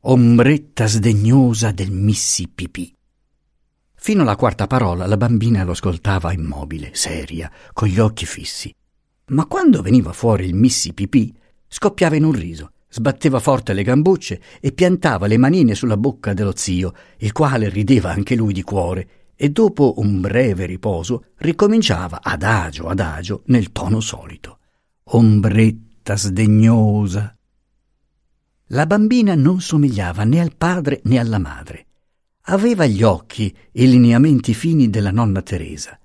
Ombretta 0.00 0.88
sdegnosa 0.88 1.70
del 1.70 1.92
Mississippi. 1.92 2.92
Fino 3.94 4.22
alla 4.22 4.34
quarta 4.34 4.66
parola 4.66 5.06
la 5.06 5.16
bambina 5.16 5.62
lo 5.62 5.70
ascoltava 5.70 6.32
immobile, 6.32 6.90
seria, 6.94 7.48
con 7.72 7.86
gli 7.86 8.00
occhi 8.00 8.26
fissi. 8.26 8.74
Ma 9.26 9.46
quando 9.46 9.80
veniva 9.80 10.12
fuori 10.12 10.46
il 10.46 10.54
Mississippi, 10.54 11.32
scoppiava 11.68 12.16
in 12.16 12.24
un 12.24 12.32
riso 12.32 12.72
sbatteva 12.92 13.38
forte 13.38 13.72
le 13.72 13.84
gambucce 13.84 14.40
e 14.58 14.72
piantava 14.72 15.28
le 15.28 15.38
manine 15.38 15.76
sulla 15.76 15.96
bocca 15.96 16.34
dello 16.34 16.54
zio, 16.56 16.92
il 17.18 17.30
quale 17.30 17.68
rideva 17.68 18.10
anche 18.10 18.34
lui 18.34 18.52
di 18.52 18.62
cuore, 18.62 19.19
e 19.42 19.48
dopo 19.48 19.94
un 19.96 20.20
breve 20.20 20.66
riposo 20.66 21.28
ricominciava 21.36 22.20
adagio 22.22 22.88
adagio 22.88 23.40
nel 23.46 23.72
tono 23.72 24.00
solito. 24.00 24.58
Ombretta 25.04 26.14
sdegnosa. 26.14 27.34
La 28.66 28.84
bambina 28.84 29.34
non 29.34 29.62
somigliava 29.62 30.24
né 30.24 30.40
al 30.40 30.54
padre 30.54 31.00
né 31.04 31.18
alla 31.18 31.38
madre. 31.38 31.86
Aveva 32.48 32.84
gli 32.84 33.02
occhi 33.02 33.50
e 33.72 33.84
i 33.84 33.88
lineamenti 33.88 34.52
fini 34.52 34.90
della 34.90 35.10
nonna 35.10 35.40
Teresa. 35.40 35.98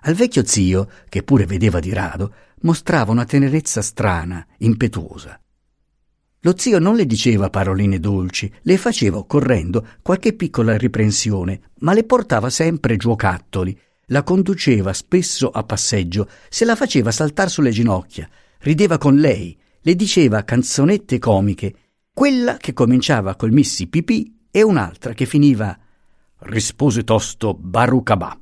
Al 0.00 0.14
vecchio 0.14 0.44
zio, 0.44 0.90
che 1.08 1.22
pure 1.22 1.46
vedeva 1.46 1.78
di 1.78 1.92
rado, 1.92 2.34
mostrava 2.62 3.12
una 3.12 3.24
tenerezza 3.24 3.82
strana, 3.82 4.44
impetuosa. 4.58 5.40
Lo 6.42 6.54
zio 6.56 6.78
non 6.78 6.96
le 6.96 7.04
diceva 7.04 7.50
paroline 7.50 8.00
dolci, 8.00 8.50
le 8.62 8.78
faceva 8.78 9.18
occorrendo 9.18 9.86
qualche 10.00 10.32
piccola 10.32 10.78
riprensione, 10.78 11.72
ma 11.80 11.92
le 11.92 12.04
portava 12.04 12.48
sempre 12.48 12.96
giocattoli, 12.96 13.78
la 14.06 14.22
conduceva 14.22 14.94
spesso 14.94 15.50
a 15.50 15.62
passeggio, 15.64 16.26
se 16.48 16.64
la 16.64 16.76
faceva 16.76 17.10
saltar 17.10 17.50
sulle 17.50 17.70
ginocchia, 17.70 18.26
rideva 18.60 18.96
con 18.96 19.16
lei, 19.16 19.54
le 19.82 19.94
diceva 19.94 20.42
canzonette 20.42 21.18
comiche, 21.18 21.74
quella 22.10 22.56
che 22.56 22.72
cominciava 22.72 23.36
col 23.36 23.52
missi 23.52 23.86
pipì 23.86 24.46
e 24.50 24.62
un'altra 24.62 25.12
che 25.12 25.26
finiva 25.26 25.78
rispose 26.44 27.04
tosto 27.04 27.52
Barucabà. 27.52 28.40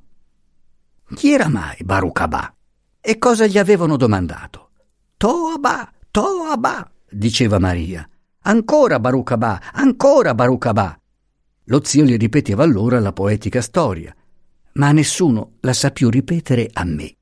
Chi 1.16 1.32
era 1.32 1.48
mai 1.48 1.78
Barucabà? 1.82 2.54
E 3.00 3.18
cosa 3.18 3.46
gli 3.46 3.58
avevano 3.58 3.96
domandato? 3.96 4.70
Toabà, 5.16 5.92
Toabà 6.12 6.92
diceva 7.10 7.58
Maria. 7.58 8.08
Ancora 8.42 8.98
Barucabà, 8.98 9.72
ancora 9.72 10.34
Barucabà. 10.34 10.98
Lo 11.64 11.84
zio 11.84 12.04
gli 12.04 12.16
ripeteva 12.16 12.62
allora 12.62 12.98
la 12.98 13.12
poetica 13.12 13.60
storia, 13.60 14.14
ma 14.74 14.92
nessuno 14.92 15.56
la 15.60 15.72
sa 15.72 15.90
più 15.90 16.08
ripetere 16.08 16.70
a 16.72 16.84
me. 16.84 17.14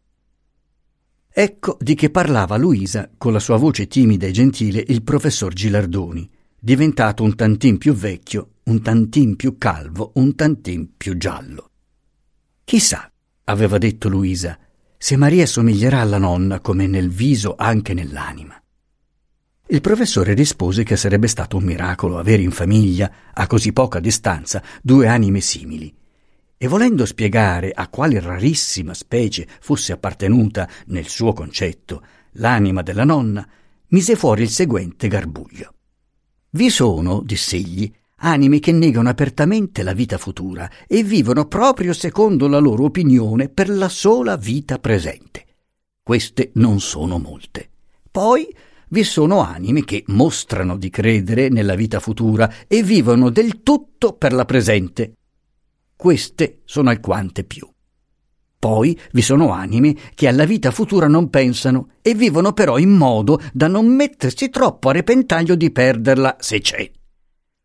Ecco 1.32 1.76
di 1.80 1.94
che 1.94 2.10
parlava 2.10 2.56
Luisa 2.56 3.10
con 3.18 3.32
la 3.32 3.40
sua 3.40 3.56
voce 3.56 3.88
timida 3.88 4.26
e 4.26 4.30
gentile 4.30 4.82
il 4.86 5.02
professor 5.02 5.52
Gilardoni, 5.52 6.30
diventato 6.58 7.22
un 7.22 7.34
tantin 7.34 7.76
più 7.76 7.92
vecchio, 7.92 8.52
un 8.64 8.80
tantin 8.80 9.36
più 9.36 9.58
calvo, 9.58 10.12
un 10.14 10.34
tantin 10.34 10.96
più 10.96 11.16
giallo. 11.16 11.70
Chissà, 12.64 13.10
aveva 13.44 13.78
detto 13.78 14.08
Luisa, 14.08 14.58
se 14.96 15.16
Maria 15.16 15.46
somiglierà 15.46 16.00
alla 16.00 16.18
nonna 16.18 16.60
come 16.60 16.86
nel 16.86 17.10
viso 17.10 17.54
anche 17.56 17.94
nell'anima. 17.94 18.60
Il 19.68 19.80
professore 19.80 20.34
rispose 20.34 20.84
che 20.84 20.96
sarebbe 20.96 21.26
stato 21.26 21.56
un 21.56 21.64
miracolo 21.64 22.18
avere 22.18 22.40
in 22.40 22.52
famiglia, 22.52 23.10
a 23.32 23.48
così 23.48 23.72
poca 23.72 23.98
distanza, 23.98 24.62
due 24.80 25.08
anime 25.08 25.40
simili. 25.40 25.92
E 26.56 26.68
volendo 26.68 27.04
spiegare 27.04 27.72
a 27.74 27.88
quale 27.88 28.20
rarissima 28.20 28.94
specie 28.94 29.44
fosse 29.60 29.92
appartenuta, 29.92 30.68
nel 30.86 31.08
suo 31.08 31.32
concetto, 31.32 32.00
l'anima 32.34 32.82
della 32.82 33.02
nonna, 33.02 33.44
mise 33.88 34.14
fuori 34.14 34.42
il 34.42 34.50
seguente 34.50 35.08
garbuglio. 35.08 35.74
Vi 36.50 36.70
sono, 36.70 37.20
diss'egli, 37.24 37.92
anime 38.18 38.60
che 38.60 38.70
negano 38.70 39.08
apertamente 39.08 39.82
la 39.82 39.94
vita 39.94 40.16
futura 40.16 40.70
e 40.86 41.02
vivono 41.02 41.46
proprio 41.46 41.92
secondo 41.92 42.46
la 42.46 42.58
loro 42.58 42.84
opinione 42.84 43.48
per 43.48 43.68
la 43.68 43.88
sola 43.88 44.36
vita 44.36 44.78
presente. 44.78 45.44
Queste 46.04 46.50
non 46.54 46.78
sono 46.78 47.18
molte. 47.18 47.68
Poi 48.12 48.48
vi 48.88 49.02
sono 49.02 49.40
anime 49.40 49.84
che 49.84 50.04
mostrano 50.08 50.76
di 50.76 50.90
credere 50.90 51.48
nella 51.48 51.74
vita 51.74 52.00
futura 52.00 52.52
e 52.68 52.82
vivono 52.82 53.30
del 53.30 53.62
tutto 53.62 54.12
per 54.12 54.32
la 54.32 54.44
presente. 54.44 55.14
Queste 55.96 56.60
sono 56.64 56.90
alquante 56.90 57.44
più. 57.44 57.68
Poi 58.58 58.98
vi 59.12 59.22
sono 59.22 59.52
anime 59.52 59.94
che 60.14 60.28
alla 60.28 60.44
vita 60.44 60.70
futura 60.70 61.08
non 61.08 61.30
pensano 61.30 61.90
e 62.02 62.14
vivono 62.14 62.52
però 62.52 62.78
in 62.78 62.90
modo 62.90 63.40
da 63.52 63.68
non 63.68 63.86
mettersi 63.86 64.48
troppo 64.50 64.88
a 64.88 64.92
repentaglio 64.92 65.54
di 65.54 65.70
perderla 65.70 66.36
se 66.38 66.60
c'è. 66.60 66.90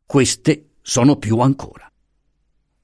Queste 0.05 0.71
sono 0.81 1.17
più 1.17 1.39
ancora. 1.39 1.90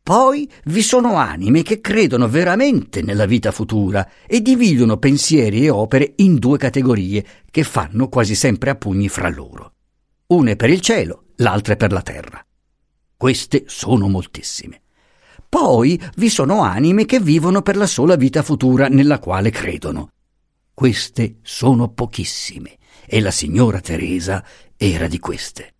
Poi 0.07 0.49
vi 0.67 0.83
sono 0.83 1.17
anime 1.17 1.63
che 1.63 1.81
credono 1.81 2.29
veramente 2.29 3.01
nella 3.01 3.25
vita 3.25 3.51
futura 3.51 4.09
e 4.25 4.41
dividono 4.41 4.95
pensieri 4.95 5.65
e 5.65 5.69
opere 5.69 6.13
in 6.19 6.35
due 6.35 6.57
categorie 6.57 7.25
che 7.51 7.63
fanno 7.63 8.07
quasi 8.07 8.33
sempre 8.33 8.69
a 8.69 8.75
pugni 8.75 9.09
fra 9.09 9.27
loro. 9.27 9.73
Une 10.27 10.55
per 10.55 10.69
il 10.69 10.79
cielo, 10.79 11.25
l'altra 11.35 11.75
per 11.75 11.91
la 11.91 12.01
terra. 12.01 12.41
Queste 13.17 13.65
sono 13.67 14.07
moltissime. 14.07 14.83
Poi 15.49 16.01
vi 16.15 16.29
sono 16.29 16.61
anime 16.61 17.03
che 17.03 17.19
vivono 17.19 17.61
per 17.61 17.75
la 17.75 17.85
sola 17.85 18.15
vita 18.15 18.43
futura 18.43 18.87
nella 18.87 19.19
quale 19.19 19.49
credono. 19.49 20.11
Queste 20.73 21.39
sono 21.41 21.89
pochissime 21.89 22.77
e 23.05 23.19
la 23.19 23.31
signora 23.31 23.81
Teresa 23.81 24.41
era 24.77 25.09
di 25.09 25.19
queste. 25.19 25.73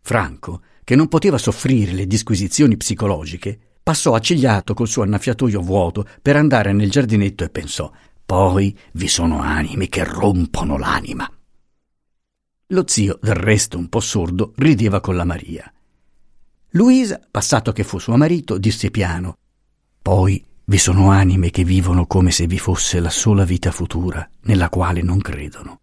Franco 0.00 0.62
che 0.88 0.96
non 0.96 1.08
poteva 1.08 1.36
soffrire 1.36 1.92
le 1.92 2.06
disquisizioni 2.06 2.78
psicologiche, 2.78 3.58
passò 3.82 4.14
accigliato 4.14 4.72
col 4.72 4.88
suo 4.88 5.02
annaffiatoio 5.02 5.60
vuoto 5.60 6.08
per 6.22 6.34
andare 6.34 6.72
nel 6.72 6.90
giardinetto 6.90 7.44
e 7.44 7.50
pensò 7.50 7.92
poi 8.24 8.74
vi 8.92 9.06
sono 9.06 9.42
anime 9.42 9.90
che 9.90 10.02
rompono 10.02 10.78
l'anima. 10.78 11.30
Lo 12.68 12.84
zio, 12.86 13.18
del 13.20 13.34
resto 13.34 13.76
un 13.76 13.90
po' 13.90 14.00
sordo, 14.00 14.54
rideva 14.56 15.00
con 15.00 15.14
la 15.14 15.24
Maria. 15.24 15.70
Luisa, 16.70 17.20
passato 17.30 17.72
che 17.72 17.84
fu 17.84 17.98
suo 17.98 18.16
marito, 18.16 18.56
disse 18.56 18.90
piano 18.90 19.36
Poi 20.00 20.42
vi 20.64 20.78
sono 20.78 21.10
anime 21.10 21.50
che 21.50 21.64
vivono 21.64 22.06
come 22.06 22.30
se 22.30 22.46
vi 22.46 22.58
fosse 22.58 22.98
la 22.98 23.10
sola 23.10 23.44
vita 23.44 23.70
futura, 23.72 24.26
nella 24.44 24.70
quale 24.70 25.02
non 25.02 25.20
credono. 25.20 25.80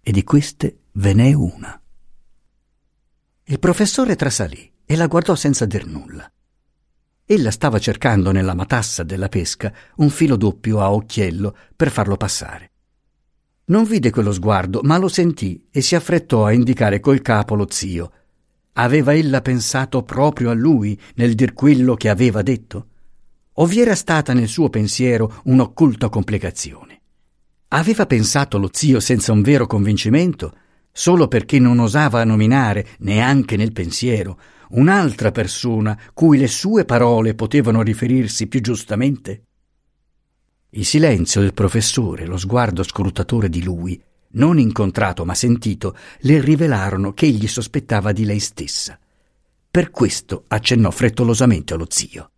E 0.00 0.12
di 0.12 0.22
queste 0.22 0.82
ve 0.92 1.14
n'è 1.14 1.32
una. 1.32 1.80
Il 3.46 3.58
professore 3.58 4.16
trasalì 4.16 4.72
e 4.86 4.96
la 4.96 5.06
guardò 5.06 5.34
senza 5.34 5.66
dir 5.66 5.86
nulla. 5.86 6.26
Ella 7.26 7.50
stava 7.50 7.78
cercando 7.78 8.32
nella 8.32 8.54
matassa 8.54 9.02
della 9.02 9.28
pesca 9.28 9.70
un 9.96 10.08
filo 10.08 10.36
doppio 10.36 10.80
a 10.80 10.90
occhiello 10.90 11.54
per 11.76 11.90
farlo 11.90 12.16
passare. 12.16 12.70
Non 13.66 13.84
vide 13.84 14.10
quello 14.10 14.32
sguardo, 14.32 14.80
ma 14.82 14.96
lo 14.96 15.08
sentì 15.08 15.66
e 15.70 15.82
si 15.82 15.94
affrettò 15.94 16.46
a 16.46 16.52
indicare 16.52 17.00
col 17.00 17.20
capo 17.20 17.54
lo 17.54 17.66
zio. 17.68 18.12
Aveva 18.74 19.14
ella 19.14 19.42
pensato 19.42 20.02
proprio 20.04 20.48
a 20.48 20.54
lui 20.54 20.98
nel 21.16 21.34
dir 21.34 21.52
quello 21.52 21.96
che 21.96 22.08
aveva 22.08 22.40
detto? 22.40 22.88
O 23.52 23.66
vi 23.66 23.78
era 23.78 23.94
stata 23.94 24.32
nel 24.32 24.48
suo 24.48 24.70
pensiero 24.70 25.42
un'occulta 25.44 26.08
complicazione? 26.08 27.00
Aveva 27.68 28.06
pensato 28.06 28.56
lo 28.56 28.70
zio 28.72 29.00
senza 29.00 29.32
un 29.32 29.42
vero 29.42 29.66
convincimento? 29.66 30.56
Solo 30.96 31.26
perché 31.26 31.58
non 31.58 31.80
osava 31.80 32.22
nominare, 32.22 32.86
neanche 33.00 33.56
nel 33.56 33.72
pensiero, 33.72 34.38
un'altra 34.70 35.32
persona 35.32 35.98
cui 36.14 36.38
le 36.38 36.46
sue 36.46 36.84
parole 36.84 37.34
potevano 37.34 37.82
riferirsi 37.82 38.46
più 38.46 38.60
giustamente? 38.60 39.42
Il 40.70 40.84
silenzio 40.84 41.40
del 41.40 41.52
professore, 41.52 42.26
lo 42.26 42.36
sguardo 42.36 42.84
scrutatore 42.84 43.48
di 43.48 43.64
lui, 43.64 44.00
non 44.34 44.58
incontrato 44.60 45.24
ma 45.24 45.34
sentito, 45.34 45.96
le 46.20 46.40
rivelarono 46.40 47.12
che 47.12 47.26
egli 47.26 47.48
sospettava 47.48 48.12
di 48.12 48.24
lei 48.24 48.38
stessa. 48.38 48.96
Per 49.68 49.90
questo 49.90 50.44
accennò 50.46 50.92
frettolosamente 50.92 51.74
allo 51.74 51.86
zio. 51.88 52.30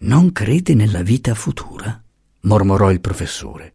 Non 0.00 0.32
crede 0.32 0.74
nella 0.74 1.02
vita 1.02 1.34
futura? 1.34 1.98
mormorò 2.42 2.90
il 2.90 3.00
professore. 3.00 3.74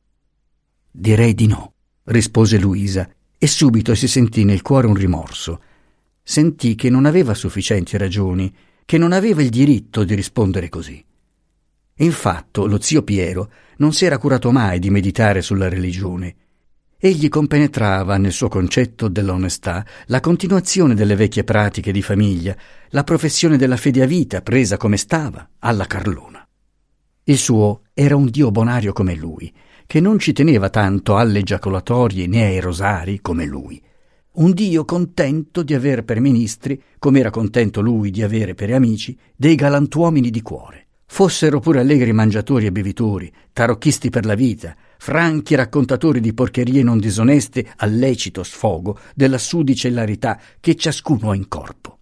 Direi 0.91 1.33
di 1.33 1.47
no, 1.47 1.73
rispose 2.03 2.59
Luisa, 2.59 3.09
e 3.41 3.47
subito 3.47 3.95
si 3.95 4.09
sentì 4.09 4.43
nel 4.43 4.61
cuore 4.61 4.85
un 4.85 4.95
rimorso. 4.95 5.61
Sentì 6.21 6.75
che 6.75 6.89
non 6.89 7.05
aveva 7.05 7.33
sufficienti 7.33 7.97
ragioni, 7.97 8.53
che 8.83 8.97
non 8.97 9.13
aveva 9.13 9.41
il 9.41 9.49
diritto 9.49 10.03
di 10.03 10.13
rispondere 10.13 10.67
così. 10.67 11.03
Infatti, 12.01 12.67
lo 12.67 12.81
zio 12.81 13.01
Piero 13.01 13.49
non 13.77 13.93
si 13.93 14.03
era 14.03 14.17
curato 14.17 14.51
mai 14.51 14.79
di 14.79 14.89
meditare 14.89 15.41
sulla 15.41 15.69
religione. 15.69 16.35
Egli 16.97 17.29
compenetrava 17.29 18.17
nel 18.17 18.33
suo 18.33 18.49
concetto 18.49 19.07
dell'onestà 19.07 19.85
la 20.07 20.19
continuazione 20.19 20.93
delle 20.93 21.15
vecchie 21.15 21.45
pratiche 21.45 21.93
di 21.93 22.01
famiglia, 22.01 22.53
la 22.89 23.05
professione 23.05 23.55
della 23.55 23.77
fede 23.77 24.01
a 24.01 24.05
vita 24.05 24.41
presa 24.41 24.75
come 24.75 24.97
stava 24.97 25.49
alla 25.59 25.85
Carlona. 25.85 26.45
Il 27.23 27.37
suo 27.37 27.83
era 27.93 28.17
un 28.17 28.25
dio 28.25 28.51
bonario 28.51 28.91
come 28.91 29.15
lui, 29.15 29.53
che 29.89 29.99
non 29.99 30.19
ci 30.19 30.33
teneva 30.33 30.69
tanto 30.69 31.17
alle 31.17 31.41
giacolatorie 31.41 32.27
né 32.27 32.45
ai 32.45 32.59
rosari 32.59 33.21
come 33.21 33.47
lui. 33.47 33.81
Un 34.33 34.51
dio 34.51 34.85
contento 34.85 35.63
di 35.63 35.73
avere 35.73 36.03
per 36.03 36.19
ministri, 36.19 36.79
come 36.99 37.21
era 37.21 37.31
contento 37.31 37.81
lui 37.81 38.11
di 38.11 38.21
avere 38.21 38.53
per 38.53 38.71
amici, 38.71 39.17
dei 39.35 39.55
galantuomini 39.55 40.29
di 40.29 40.43
cuore 40.43 40.83
fossero 41.11 41.59
pure 41.59 41.79
allegri 41.79 42.13
mangiatori 42.13 42.67
e 42.67 42.71
bevitori, 42.71 43.33
tarocchisti 43.51 44.11
per 44.11 44.25
la 44.25 44.35
vita, 44.35 44.75
franchi 44.99 45.55
raccontatori 45.55 46.19
di 46.19 46.35
porcherie 46.35 46.83
non 46.83 46.99
disoneste 46.99 47.65
al 47.77 47.95
lecito 47.95 48.43
sfogo 48.43 48.99
della 49.15 49.39
sudice 49.39 49.87
ilarità 49.87 50.39
che 50.59 50.75
ciascuno 50.75 51.31
ha 51.31 51.35
in 51.35 51.47
corpo. 51.47 51.98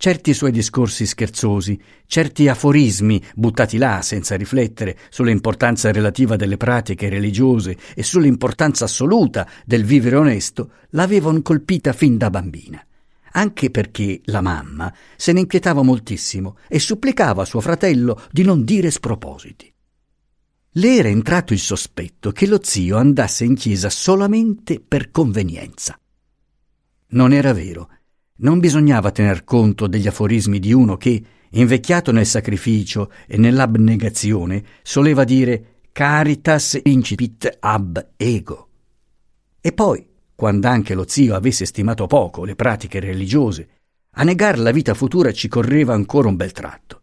Certi 0.00 0.32
suoi 0.32 0.52
discorsi 0.52 1.06
scherzosi, 1.06 1.76
certi 2.06 2.46
aforismi 2.46 3.20
buttati 3.34 3.78
là 3.78 4.00
senza 4.00 4.36
riflettere 4.36 4.96
sull'importanza 5.10 5.90
relativa 5.90 6.36
delle 6.36 6.56
pratiche 6.56 7.08
religiose 7.08 7.76
e 7.96 8.04
sull'importanza 8.04 8.84
assoluta 8.84 9.44
del 9.64 9.84
vivere 9.84 10.14
onesto, 10.14 10.70
l'avevano 10.90 11.42
colpita 11.42 11.92
fin 11.92 12.16
da 12.16 12.30
bambina 12.30 12.80
anche 13.32 13.70
perché 13.70 14.20
la 14.26 14.40
mamma 14.40 14.92
se 15.16 15.32
ne 15.32 15.40
inquietava 15.40 15.82
moltissimo 15.82 16.56
e 16.68 16.78
supplicava 16.78 17.42
a 17.42 17.44
suo 17.44 17.60
fratello 17.60 18.22
di 18.30 18.42
non 18.42 18.64
dire 18.64 18.90
spropositi. 18.90 19.72
Le 20.72 20.96
era 20.96 21.08
entrato 21.08 21.52
il 21.52 21.58
sospetto 21.58 22.30
che 22.30 22.46
lo 22.46 22.60
zio 22.62 22.96
andasse 22.96 23.44
in 23.44 23.54
chiesa 23.54 23.90
solamente 23.90 24.80
per 24.80 25.10
convenienza. 25.10 25.98
Non 27.08 27.32
era 27.32 27.52
vero. 27.52 27.90
Non 28.40 28.60
bisognava 28.60 29.10
tener 29.10 29.42
conto 29.42 29.88
degli 29.88 30.06
aforismi 30.06 30.60
di 30.60 30.72
uno 30.72 30.96
che, 30.96 31.22
invecchiato 31.50 32.12
nel 32.12 32.26
sacrificio 32.26 33.10
e 33.26 33.36
nell'abnegazione, 33.36 34.62
soleva 34.82 35.24
dire 35.24 35.80
caritas 35.90 36.78
incipit 36.84 37.56
ab 37.58 38.10
ego. 38.16 38.68
E 39.60 39.72
poi, 39.72 40.06
quando 40.36 40.68
anche 40.68 40.94
lo 40.94 41.04
zio 41.08 41.34
avesse 41.34 41.64
stimato 41.64 42.06
poco 42.06 42.44
le 42.44 42.54
pratiche 42.54 43.00
religiose, 43.00 43.68
a 44.12 44.22
negar 44.22 44.60
la 44.60 44.70
vita 44.70 44.94
futura 44.94 45.32
ci 45.32 45.48
correva 45.48 45.94
ancora 45.94 46.28
un 46.28 46.36
bel 46.36 46.52
tratto. 46.52 47.02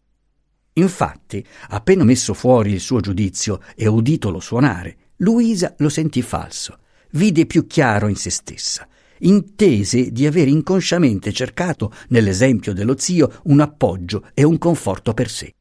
Infatti, 0.74 1.46
appena 1.70 2.06
messo 2.06 2.34
fuori 2.34 2.72
il 2.72 2.80
suo 2.80 3.02
giudizio 3.02 3.60
e 3.76 3.88
uditolo 3.88 4.40
suonare, 4.40 4.98
Luisa 5.18 5.76
lo 5.80 5.90
sentì 5.90 6.22
falso, 6.22 6.80
vide 7.12 7.46
più 7.46 7.68
chiaro 7.68 8.08
in 8.08 8.16
se 8.16 8.30
stessa, 8.30 8.88
intese 9.20 10.12
di 10.12 10.26
aver 10.26 10.48
inconsciamente 10.48 11.32
cercato 11.32 11.94
nell'esempio 12.10 12.74
dello 12.74 12.98
zio 12.98 13.42
un 13.44 13.60
appoggio 13.60 14.30
e 14.34 14.44
un 14.44 14.58
conforto 14.58 15.14
per 15.14 15.30
sé. 15.30 15.54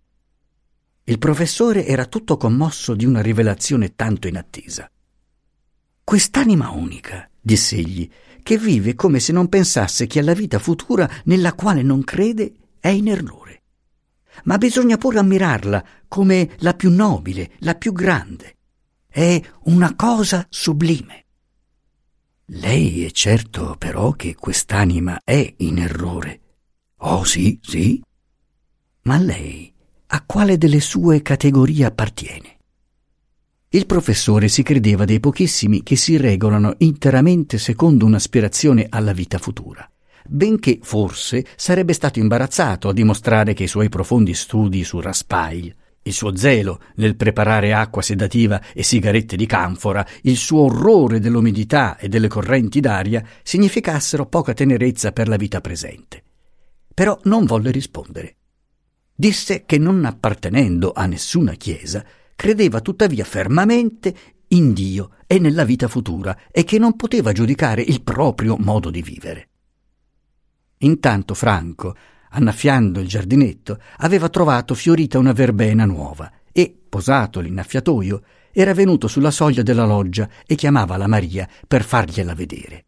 Il 1.05 1.19
professore 1.19 1.87
era 1.87 2.07
tutto 2.07 2.37
commosso 2.37 2.95
di 2.95 3.05
una 3.05 3.21
rivelazione 3.21 3.95
tanto 3.95 4.27
inattesa. 4.27 4.90
Quest'anima 6.03 6.71
unica, 6.71 7.29
diss'egli, 7.40 8.09
che 8.43 8.59
vive 8.59 8.95
come 8.95 9.21
se 9.21 9.33
non 9.33 9.49
pensasse 9.49 10.07
che 10.07 10.21
alla 10.21 10.35
vita 10.35 10.59
futura 10.59 11.11
nella 11.25 11.55
quale 11.55 11.83
non 11.83 12.05
crede 12.05 12.53
è 12.81 12.88
in 12.88 13.09
errore. 13.09 13.62
Ma 14.45 14.59
bisogna 14.59 14.97
pure 14.97 15.19
ammirarla 15.19 15.85
come 16.09 16.51
la 16.59 16.75
più 16.75 16.90
nobile, 16.90 17.53
la 17.61 17.75
più 17.75 17.93
grande. 17.93 18.57
È 19.07 19.40
una 19.64 19.95
cosa 19.95 20.47
sublime. 20.49 21.24
Lei 22.49 23.07
è 23.07 23.11
certo 23.11 23.75
però 23.79 24.13
che 24.13 24.35
quest'anima 24.35 25.23
è 25.25 25.55
in 25.59 25.79
errore. 25.79 26.41
Oh 26.99 27.25
sì, 27.25 27.59
sì. 27.63 28.03
Ma 29.03 29.17
lei 29.17 29.73
a 30.09 30.23
quale 30.27 30.59
delle 30.59 30.81
sue 30.81 31.23
categorie 31.23 31.87
appartiene? 31.87 32.59
Il 33.71 33.87
professore 33.87 34.49
si 34.49 34.63
credeva 34.63 35.07
dei 35.07 35.21
pochissimi 35.21 35.83
che 35.83 35.97
si 35.97 36.19
regolano 36.19 36.75
interamente 36.79 37.57
secondo 37.57 38.05
un'aspirazione 38.05 38.87
alla 38.91 39.13
vita 39.13 39.39
futura, 39.39 39.91
benché 40.29 40.79
forse 40.83 41.47
sarebbe 41.57 41.95
stato 41.95 42.19
imbarazzato 42.19 42.91
a 42.91 42.93
dimostrare 42.93 43.55
che 43.55 43.65
i 43.65 43.69
suoi 43.69 43.89
profondi 43.89 44.35
studi 44.35 44.85
su 44.85 45.01
Raspail, 45.01 45.75
il 46.07 46.12
suo 46.12 46.37
zelo 46.37 46.81
nel 46.97 47.17
preparare 47.17 47.73
acqua 47.73 48.03
sedativa 48.03 48.61
e 48.73 48.83
sigarette 48.83 49.37
di 49.37 49.47
canfora, 49.47 50.07
il 50.23 50.37
suo 50.37 50.64
orrore 50.64 51.19
dell'umidità 51.19 51.97
e 51.97 52.09
delle 52.09 52.29
correnti 52.29 52.81
d'aria 52.81 53.25
significassero 53.43 54.27
poca 54.27 54.53
tenerezza 54.53 55.12
per 55.12 55.29
la 55.29 55.37
vita 55.37 55.61
presente. 55.61 56.23
Però 56.93 57.19
non 57.25 57.45
volle 57.45 57.71
rispondere. 57.71 58.37
Disse 59.14 59.64
che 59.64 59.79
non 59.79 60.05
appartenendo 60.05 60.93
a 60.95 61.07
nessuna 61.07 61.53
chiesa, 61.55 62.05
credeva 62.37 62.81
tuttavia 62.81 63.25
fermamente 63.25 64.14
in 64.49 64.73
Dio 64.73 65.11
e 65.27 65.38
nella 65.38 65.64
vita 65.64 65.88
futura 65.88 66.37
e 66.51 66.64
che 66.64 66.79
non 66.79 66.97
poteva 66.97 67.33
giudicare 67.33 67.81
il 67.81 68.03
proprio 68.03 68.57
modo 68.59 68.90
di 68.90 69.03
vivere. 69.03 69.49
Intanto 70.79 71.35
Franco, 71.35 71.97
annaffiando 72.35 73.01
il 73.01 73.09
giardinetto, 73.09 73.79
aveva 73.99 74.29
trovato 74.29 74.75
fiorita 74.75 75.18
una 75.18 75.33
verbena 75.33 75.85
nuova 75.85 76.31
e, 76.53 76.77
posato 76.88 77.40
l'innaffiatoio, 77.40 78.23
era 78.53 78.75
venuto 78.75 79.09
sulla 79.09 79.31
soglia 79.31 79.62
della 79.62 79.87
loggia 79.87 80.29
e 80.47 80.55
chiamava 80.55 80.97
la 80.97 81.07
Maria 81.07 81.49
per 81.66 81.85
fargliela 81.85 82.35
vedere. 82.35 82.85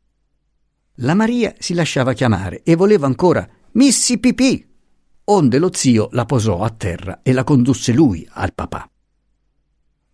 La 1.00 1.14
Maria 1.14 1.54
si 1.58 1.74
lasciava 1.74 2.12
chiamare 2.12 2.62
e 2.62 2.74
voleva 2.74 3.06
ancora 3.06 3.48
Missi 3.72 4.18
Pipì, 4.18 4.66
onde 5.24 5.58
lo 5.58 5.70
zio 5.72 6.08
la 6.12 6.24
posò 6.24 6.62
a 6.62 6.70
terra 6.70 7.20
e 7.22 7.32
la 7.32 7.44
condusse 7.44 7.92
lui 7.92 8.26
al 8.30 8.54
papà. 8.54 8.88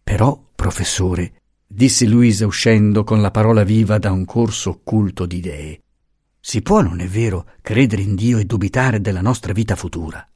Però, 0.03 0.51
professore, 0.55 1.35
disse 1.67 2.07
Luisa 2.07 2.47
uscendo 2.47 3.05
con 3.05 3.21
la 3.21 3.31
parola 3.31 3.63
viva 3.63 3.99
da 3.99 4.11
un 4.11 4.25
corso 4.25 4.71
occulto 4.71 5.27
di 5.27 5.37
idee, 5.37 5.81
si 6.45 6.61
può, 6.61 6.83
non 6.83 6.99
è 6.99 7.07
vero, 7.07 7.47
credere 7.63 8.03
in 8.03 8.17
Dio 8.17 8.37
e 8.39 8.45
dubitare 8.45 9.01
della 9.01 9.21
nostra 9.21 9.53
vita 9.53 9.77
futura? 9.77 10.29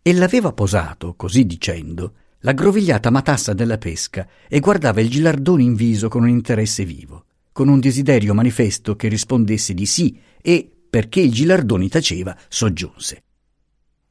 E 0.00 0.12
l'aveva 0.14 0.54
posato, 0.54 1.14
così 1.16 1.44
dicendo, 1.44 2.14
l'aggrovigliata 2.38 3.10
matassa 3.10 3.52
della 3.52 3.76
pesca 3.76 4.26
e 4.48 4.58
guardava 4.58 5.02
il 5.02 5.10
gilardone 5.10 5.64
in 5.64 5.74
viso 5.74 6.08
con 6.08 6.22
un 6.22 6.30
interesse 6.30 6.86
vivo, 6.86 7.26
con 7.52 7.68
un 7.68 7.78
desiderio 7.78 8.32
manifesto 8.32 8.96
che 8.96 9.08
rispondesse 9.08 9.74
di 9.74 9.84
sì 9.84 10.18
e, 10.40 10.68
perché 10.88 11.20
il 11.20 11.30
gilardone 11.30 11.86
taceva, 11.88 12.34
soggiunse. 12.48 13.22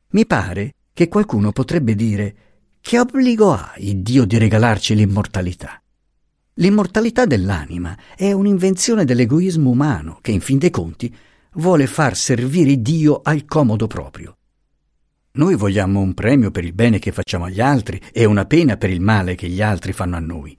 Mi 0.10 0.28
pare 0.28 0.76
che 0.94 1.08
qualcuno 1.08 1.52
potrebbe 1.52 1.96
dire 1.96 2.36
che 2.80 3.00
obbligo 3.00 3.52
ha 3.54 3.74
il 3.78 4.04
Dio 4.04 4.24
di 4.24 4.38
regalarci 4.38 4.94
l'immortalità? 4.94 5.82
L'immortalità 6.60 7.26
dell'anima 7.26 7.98
è 8.18 8.34
un'invenzione 8.34 9.06
dell'egoismo 9.06 9.70
umano 9.70 10.20
che, 10.22 10.32
in 10.32 10.42
fin 10.42 10.58
dei 10.58 10.70
conti, 10.70 11.14
vuole 11.54 11.88
far 11.88 12.18
servire 12.18 12.82
Dio 12.82 13.22
al 13.24 13.46
comodo 13.46 13.88
proprio. 13.88 14.36
Noi 15.32 15.56
vogliamo 15.56 16.02
un 16.02 16.14
premio 16.14 16.52
per 16.52 16.66
il 16.66 16.74
bene 16.74 17.00
che 17.00 17.14
facciamo 17.14 17.46
agli 17.46 17.62
altri 17.62 18.02
e 18.12 18.26
una 18.26 18.44
pena 18.44 18.76
per 18.76 18.90
il 18.90 19.00
male 19.00 19.36
che 19.36 19.48
gli 19.48 19.62
altri 19.62 19.94
fanno 19.94 20.18
a 20.18 20.20
noi. 20.20 20.58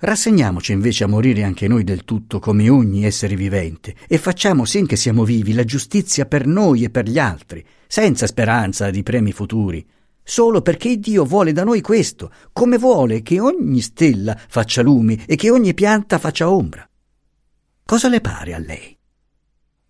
Rassegniamoci 0.00 0.72
invece 0.72 1.04
a 1.04 1.08
morire 1.08 1.44
anche 1.44 1.68
noi 1.68 1.84
del 1.84 2.02
tutto 2.04 2.40
come 2.40 2.68
ogni 2.68 3.04
essere 3.04 3.36
vivente 3.36 3.94
e 4.08 4.18
facciamo 4.18 4.64
sin 4.64 4.84
che 4.86 4.96
siamo 4.96 5.22
vivi 5.22 5.52
la 5.52 5.64
giustizia 5.64 6.26
per 6.26 6.44
noi 6.44 6.82
e 6.82 6.90
per 6.90 7.08
gli 7.08 7.20
altri, 7.20 7.64
senza 7.86 8.26
speranza 8.26 8.90
di 8.90 9.04
premi 9.04 9.30
futuri, 9.30 9.86
solo 10.28 10.60
perché 10.60 10.98
Dio 10.98 11.24
vuole 11.24 11.52
da 11.52 11.64
noi 11.64 11.80
questo, 11.80 12.30
come 12.52 12.76
vuole 12.76 13.22
che 13.22 13.40
ogni 13.40 13.80
stella 13.80 14.38
faccia 14.48 14.82
lume 14.82 15.24
e 15.24 15.36
che 15.36 15.50
ogni 15.50 15.72
pianta 15.72 16.18
faccia 16.18 16.50
ombra. 16.50 16.86
Cosa 17.82 18.08
le 18.08 18.20
pare 18.20 18.52
a 18.52 18.58
lei? 18.58 18.94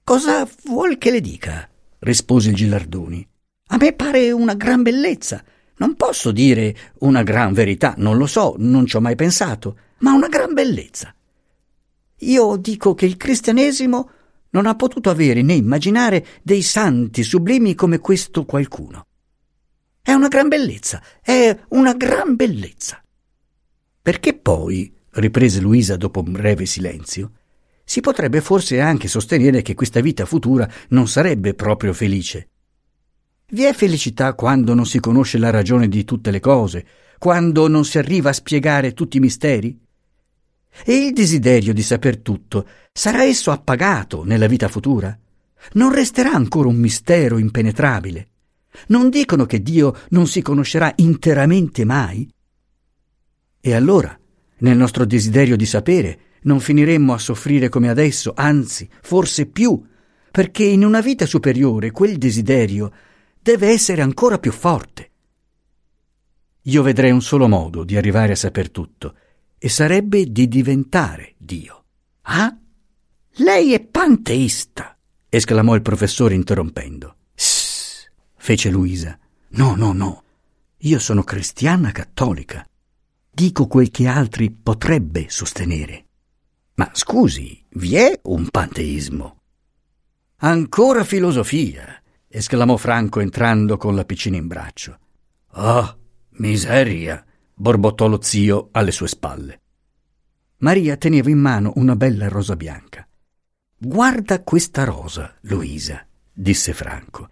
Cosa 0.04 0.48
vuol 0.66 0.96
che 0.96 1.10
le 1.10 1.20
dica? 1.20 1.68
rispose 1.98 2.50
il 2.50 2.54
Gilardoni. 2.54 3.28
A 3.70 3.76
me 3.78 3.92
pare 3.94 4.30
una 4.30 4.54
gran 4.54 4.82
bellezza. 4.82 5.42
Non 5.78 5.96
posso 5.96 6.30
dire 6.30 6.92
una 7.00 7.24
gran 7.24 7.52
verità, 7.52 7.94
non 7.96 8.16
lo 8.16 8.26
so, 8.26 8.54
non 8.58 8.86
ci 8.86 8.94
ho 8.94 9.00
mai 9.00 9.16
pensato, 9.16 9.76
ma 9.98 10.12
una 10.12 10.28
gran 10.28 10.54
bellezza. 10.54 11.12
Io 12.18 12.56
dico 12.56 12.94
che 12.94 13.06
il 13.06 13.16
cristianesimo 13.16 14.10
non 14.50 14.66
ha 14.66 14.76
potuto 14.76 15.10
avere 15.10 15.42
né 15.42 15.54
immaginare 15.54 16.24
dei 16.42 16.62
santi 16.62 17.24
sublimi 17.24 17.74
come 17.74 17.98
questo 17.98 18.44
qualcuno. 18.44 19.07
È 20.08 20.14
una 20.14 20.28
gran 20.28 20.48
bellezza, 20.48 21.02
è 21.20 21.54
una 21.68 21.92
gran 21.92 22.34
bellezza. 22.34 23.04
Perché 24.00 24.32
poi, 24.32 24.90
riprese 25.10 25.60
Luisa 25.60 25.96
dopo 25.96 26.20
un 26.20 26.32
breve 26.32 26.64
silenzio, 26.64 27.32
si 27.84 28.00
potrebbe 28.00 28.40
forse 28.40 28.80
anche 28.80 29.06
sostenere 29.06 29.60
che 29.60 29.74
questa 29.74 30.00
vita 30.00 30.24
futura 30.24 30.66
non 30.88 31.08
sarebbe 31.08 31.52
proprio 31.52 31.92
felice. 31.92 32.48
Vi 33.48 33.64
è 33.64 33.74
felicità 33.74 34.32
quando 34.32 34.72
non 34.72 34.86
si 34.86 34.98
conosce 34.98 35.36
la 35.36 35.50
ragione 35.50 35.88
di 35.88 36.04
tutte 36.04 36.30
le 36.30 36.40
cose, 36.40 36.86
quando 37.18 37.68
non 37.68 37.84
si 37.84 37.98
arriva 37.98 38.30
a 38.30 38.32
spiegare 38.32 38.94
tutti 38.94 39.18
i 39.18 39.20
misteri? 39.20 39.78
E 40.86 40.96
il 41.04 41.12
desiderio 41.12 41.74
di 41.74 41.82
saper 41.82 42.16
tutto 42.20 42.66
sarà 42.94 43.24
esso 43.24 43.50
appagato 43.50 44.24
nella 44.24 44.46
vita 44.46 44.68
futura? 44.68 45.14
Non 45.72 45.92
resterà 45.92 46.32
ancora 46.32 46.68
un 46.68 46.76
mistero 46.76 47.36
impenetrabile? 47.36 48.28
Non 48.88 49.10
dicono 49.10 49.46
che 49.46 49.62
Dio 49.62 49.94
non 50.10 50.26
si 50.26 50.42
conoscerà 50.42 50.92
interamente 50.96 51.84
mai? 51.84 52.28
E 53.60 53.74
allora, 53.74 54.18
nel 54.58 54.76
nostro 54.76 55.04
desiderio 55.04 55.56
di 55.56 55.66
sapere, 55.66 56.20
non 56.42 56.60
finiremmo 56.60 57.12
a 57.12 57.18
soffrire 57.18 57.68
come 57.68 57.88
adesso, 57.88 58.32
anzi, 58.34 58.88
forse 59.02 59.46
più, 59.46 59.82
perché 60.30 60.64
in 60.64 60.84
una 60.84 61.00
vita 61.00 61.26
superiore 61.26 61.90
quel 61.90 62.16
desiderio 62.16 62.92
deve 63.40 63.68
essere 63.68 64.02
ancora 64.02 64.38
più 64.38 64.52
forte. 64.52 65.10
Io 66.62 66.82
vedrei 66.82 67.10
un 67.10 67.22
solo 67.22 67.48
modo 67.48 67.82
di 67.82 67.96
arrivare 67.96 68.32
a 68.32 68.36
saper 68.36 68.70
tutto, 68.70 69.14
e 69.58 69.68
sarebbe 69.68 70.30
di 70.30 70.46
diventare 70.46 71.34
Dio. 71.36 71.84
Ah? 72.22 72.56
Lei 73.36 73.72
è 73.72 73.80
panteista! 73.80 74.96
esclamò 75.28 75.74
il 75.74 75.82
professore 75.82 76.34
interrompendo. 76.34 77.17
Fece 78.48 78.70
Luisa. 78.70 79.18
No, 79.48 79.76
no, 79.76 79.92
no. 79.92 80.22
Io 80.78 80.98
sono 80.98 81.22
cristiana 81.22 81.92
cattolica. 81.92 82.66
Dico 83.30 83.66
quel 83.66 83.90
che 83.90 84.06
altri 84.06 84.50
potrebbe 84.50 85.26
sostenere. 85.28 86.06
Ma 86.76 86.88
scusi, 86.94 87.62
vi 87.72 87.96
è 87.96 88.18
un 88.22 88.48
panteismo? 88.48 89.42
Ancora 90.36 91.04
filosofia, 91.04 92.02
esclamò 92.26 92.78
Franco 92.78 93.20
entrando 93.20 93.76
con 93.76 93.94
la 93.94 94.06
piccina 94.06 94.38
in 94.38 94.46
braccio. 94.46 94.98
Oh, 95.52 95.98
miseria! 96.38 97.22
borbottò 97.52 98.06
lo 98.06 98.22
zio 98.22 98.70
alle 98.72 98.92
sue 98.92 99.08
spalle. 99.08 99.60
Maria 100.60 100.96
teneva 100.96 101.28
in 101.28 101.38
mano 101.38 101.72
una 101.74 101.96
bella 101.96 102.28
rosa 102.28 102.56
bianca. 102.56 103.06
Guarda 103.76 104.42
questa 104.42 104.84
rosa, 104.84 105.36
Luisa, 105.42 106.02
disse 106.32 106.72
Franco. 106.72 107.28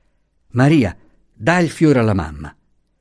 Maria, 0.57 0.97
dà 1.37 1.59
il 1.59 1.71
fiore 1.71 1.99
alla 1.99 2.15
mamma. 2.15 2.55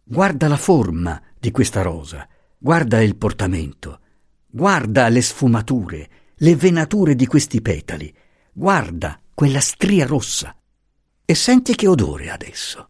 Guarda 0.04 0.48
la 0.48 0.58
forma 0.58 1.22
di 1.40 1.52
questa 1.52 1.82
rosa, 1.82 2.28
guarda 2.58 3.02
il 3.02 3.16
portamento, 3.16 4.00
guarda 4.46 5.08
le 5.08 5.22
sfumature, 5.22 6.10
le 6.36 6.56
venature 6.56 7.16
di 7.16 7.26
questi 7.26 7.62
petali, 7.62 8.14
guarda 8.52 9.20
quella 9.34 9.62
stria 9.62 10.06
rossa. 10.06 10.56
E 11.24 11.34
senti 11.34 11.76
che 11.76 11.88
odore 11.88 12.30
adesso. 12.30 12.90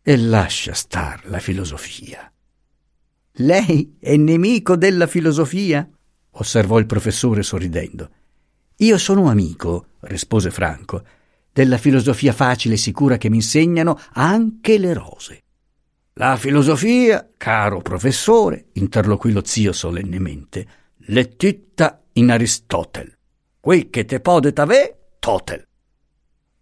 E 0.00 0.16
lascia 0.16 0.72
star 0.72 1.26
la 1.26 1.38
filosofia. 1.38 2.32
Lei 3.38 3.96
è 3.98 4.16
nemico 4.16 4.76
della 4.76 5.06
filosofia? 5.06 5.86
osservò 6.36 6.78
il 6.78 6.86
professore 6.86 7.42
sorridendo. 7.42 8.10
Io 8.76 8.98
sono 8.98 9.28
amico, 9.28 9.88
rispose 10.00 10.50
Franco, 10.50 11.04
della 11.54 11.78
filosofia 11.78 12.32
facile 12.32 12.74
e 12.74 12.78
sicura 12.78 13.16
che 13.16 13.30
mi 13.30 13.36
insegnano 13.36 13.96
anche 14.14 14.76
le 14.76 14.92
rose. 14.92 15.42
La 16.14 16.36
filosofia, 16.36 17.30
caro 17.36 17.80
professore, 17.80 18.66
interloquì 18.72 19.30
lo 19.30 19.42
zio 19.44 19.72
solennemente, 19.72 20.66
l'è 21.06 21.36
tutta 21.36 22.02
in 22.14 22.32
Aristotele. 22.32 23.18
Quel 23.60 23.88
che 23.88 24.04
te 24.04 24.18
podet 24.18 24.58
ave, 24.58 25.12
totel. 25.20 25.64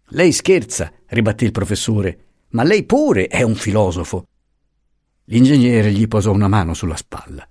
Lei 0.09 0.31
scherza, 0.31 0.91
ribatté 1.07 1.45
il 1.45 1.51
professore, 1.51 2.25
ma 2.49 2.61
lei 2.61 2.83
pure 2.83 3.25
è 3.25 3.41
un 3.41 3.55
filosofo. 3.55 4.27
L'ingegnere 5.25 5.91
gli 5.91 6.07
posò 6.07 6.31
una 6.31 6.47
mano 6.47 6.75
sulla 6.75 6.95
spalla. 6.95 7.47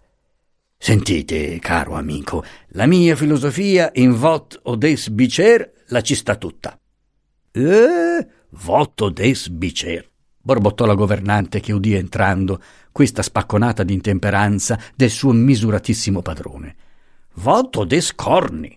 Sentite, 0.78 1.59
caro 1.59 1.94
amico, 1.94 2.44
la 2.68 2.87
mia 2.87 3.16
filosofia 3.16 3.90
in 3.94 4.12
vot 4.12 4.61
o 4.62 4.76
des 4.76 5.09
bicer 5.11 5.85
la 5.88 6.02
ci 6.02 6.14
sta 6.14 6.37
tutta. 6.37 6.76
Eh, 7.54 8.26
vot 8.48 9.00
o 9.02 9.10
des 9.10 9.50
bicer, 9.50 10.08
borbottò 10.40 10.86
la 10.86 10.94
governante 10.94 11.60
che 11.60 11.74
udì 11.74 11.92
entrando 11.92 12.62
questa 12.90 13.20
spacconata 13.20 13.82
d'intemperanza 13.82 14.78
del 14.96 15.10
suo 15.10 15.32
misuratissimo 15.32 16.22
padrone. 16.22 16.76
Vot 17.34 17.76
o 17.76 17.84
des 17.84 18.14
corni. 18.14 18.74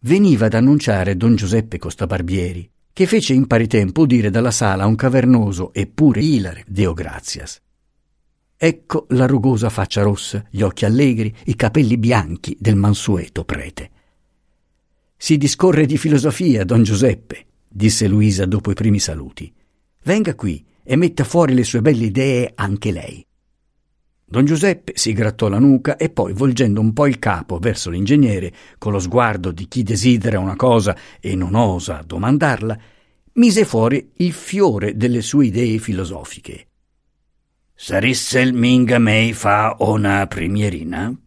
Veniva 0.00 0.46
ad 0.46 0.54
annunciare 0.54 1.16
don 1.16 1.36
Giuseppe 1.36 1.78
Costabarbieri, 1.78 2.68
che 2.92 3.06
fece 3.06 3.34
in 3.34 3.46
pari 3.46 3.68
tempo 3.68 4.00
udire 4.00 4.30
dalla 4.30 4.50
sala 4.50 4.86
un 4.86 4.96
cavernoso 4.96 5.72
e 5.72 5.86
pure 5.86 6.22
ilare 6.22 6.64
Deo 6.66 6.92
Gratias. 6.92 7.60
Ecco 8.56 9.06
la 9.10 9.26
rugosa 9.26 9.68
faccia 9.68 10.02
rossa, 10.02 10.44
gli 10.50 10.62
occhi 10.62 10.84
allegri, 10.84 11.32
i 11.44 11.54
capelli 11.54 11.98
bianchi 11.98 12.56
del 12.58 12.74
mansueto 12.74 13.44
prete. 13.44 13.90
Si 15.24 15.38
discorre 15.38 15.86
di 15.86 15.96
filosofia, 15.96 16.66
don 16.66 16.82
Giuseppe, 16.82 17.46
disse 17.66 18.06
Luisa 18.06 18.44
dopo 18.44 18.70
i 18.70 18.74
primi 18.74 18.98
saluti. 18.98 19.50
Venga 20.02 20.34
qui 20.34 20.62
e 20.82 20.96
metta 20.96 21.24
fuori 21.24 21.54
le 21.54 21.64
sue 21.64 21.80
belle 21.80 22.04
idee 22.04 22.52
anche 22.54 22.92
lei. 22.92 23.26
Don 24.22 24.44
Giuseppe 24.44 24.92
si 24.96 25.14
grattò 25.14 25.48
la 25.48 25.58
nuca 25.58 25.96
e 25.96 26.10
poi, 26.10 26.34
volgendo 26.34 26.82
un 26.82 26.92
po' 26.92 27.06
il 27.06 27.18
capo 27.18 27.56
verso 27.56 27.88
l'ingegnere, 27.88 28.52
con 28.76 28.92
lo 28.92 28.98
sguardo 28.98 29.50
di 29.50 29.66
chi 29.66 29.82
desidera 29.82 30.38
una 30.38 30.56
cosa 30.56 30.94
e 31.18 31.34
non 31.34 31.54
osa 31.54 32.02
domandarla, 32.04 32.78
mise 33.32 33.64
fuori 33.64 34.10
il 34.16 34.32
fiore 34.34 34.94
delle 34.94 35.22
sue 35.22 35.46
idee 35.46 35.78
filosofiche. 35.78 36.66
Sarissel 37.74 38.52
minga 38.52 38.98
mei 38.98 39.32
fa 39.32 39.74
una 39.78 40.26
primierina? 40.26 41.18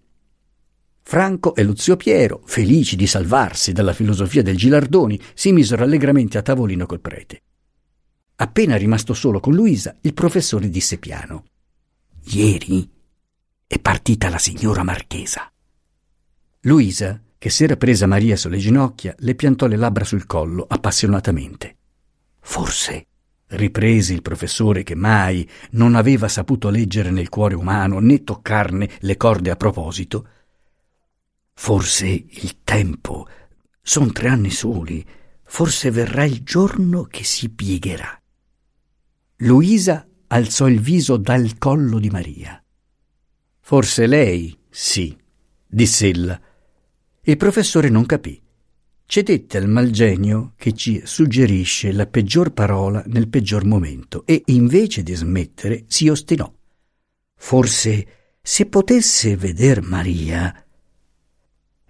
Franco 1.09 1.55
e 1.55 1.63
lo 1.63 1.73
zio 1.73 1.95
Piero, 1.95 2.41
felici 2.43 2.97
di 2.97 3.07
salvarsi 3.07 3.71
dalla 3.71 3.93
filosofia 3.93 4.43
del 4.43 4.57
Gilardoni, 4.57 5.17
si 5.33 5.53
misero 5.53 5.85
allegramente 5.85 6.37
a 6.37 6.41
tavolino 6.41 6.85
col 6.85 6.99
prete. 6.99 7.43
Appena 8.35 8.75
rimasto 8.75 9.13
solo 9.13 9.39
con 9.39 9.53
Luisa, 9.53 9.95
il 10.01 10.13
professore 10.13 10.69
disse 10.69 10.97
piano: 10.97 11.45
Ieri 12.25 12.91
è 13.65 13.79
partita 13.79 14.27
la 14.27 14.37
signora 14.37 14.83
Marchesa. 14.83 15.49
Luisa, 16.63 17.21
che 17.37 17.49
s'era 17.49 17.77
presa 17.77 18.05
Maria 18.05 18.35
sulle 18.35 18.57
ginocchia, 18.57 19.15
le 19.19 19.33
piantò 19.33 19.65
le 19.67 19.77
labbra 19.77 20.03
sul 20.03 20.25
collo 20.25 20.65
appassionatamente. 20.67 21.77
Forse 22.41 23.07
riprese 23.51 24.11
il 24.11 24.21
professore 24.21 24.83
che 24.83 24.95
mai 24.95 25.49
non 25.71 25.95
aveva 25.95 26.27
saputo 26.27 26.69
leggere 26.69 27.11
nel 27.11 27.29
cuore 27.29 27.55
umano 27.55 27.99
né 27.99 28.25
toccarne 28.25 28.89
le 28.99 29.15
corde 29.15 29.51
a 29.51 29.55
proposito. 29.55 30.27
Forse 31.59 32.07
il 32.07 32.63
tempo, 32.63 33.27
son 33.81 34.11
tre 34.11 34.29
anni 34.29 34.51
soli, 34.51 35.05
forse 35.43 35.89
verrà 35.91 36.23
il 36.23 36.43
giorno 36.43 37.03
che 37.03 37.23
si 37.23 37.49
piegherà. 37.49 38.21
Luisa 39.37 40.07
alzò 40.27 40.67
il 40.67 40.79
viso 40.79 41.17
dal 41.17 41.57
collo 41.57 41.99
di 41.99 42.09
Maria. 42.09 42.63
Forse 43.59 44.05
lei, 44.07 44.57
sì, 44.69 45.17
diss'ella. 45.65 46.39
Il 47.21 47.37
professore 47.37 47.89
non 47.89 48.05
capì 48.05 48.41
cedette 49.09 49.57
al 49.57 49.69
malgenio 49.69 50.53
che 50.57 50.73
ci 50.73 51.01
suggerisce 51.05 51.93
la 51.93 52.07
peggior 52.07 52.51
parola 52.51 53.01
nel 53.07 53.29
peggior 53.29 53.63
momento 53.63 54.25
e 54.25 54.43
invece 54.47 55.01
di 55.01 55.15
smettere 55.15 55.85
si 55.87 56.09
ostinò. 56.09 56.53
Forse 57.35 58.07
se 58.41 58.65
potesse 58.65 59.37
veder 59.37 59.81
Maria. 59.81 60.66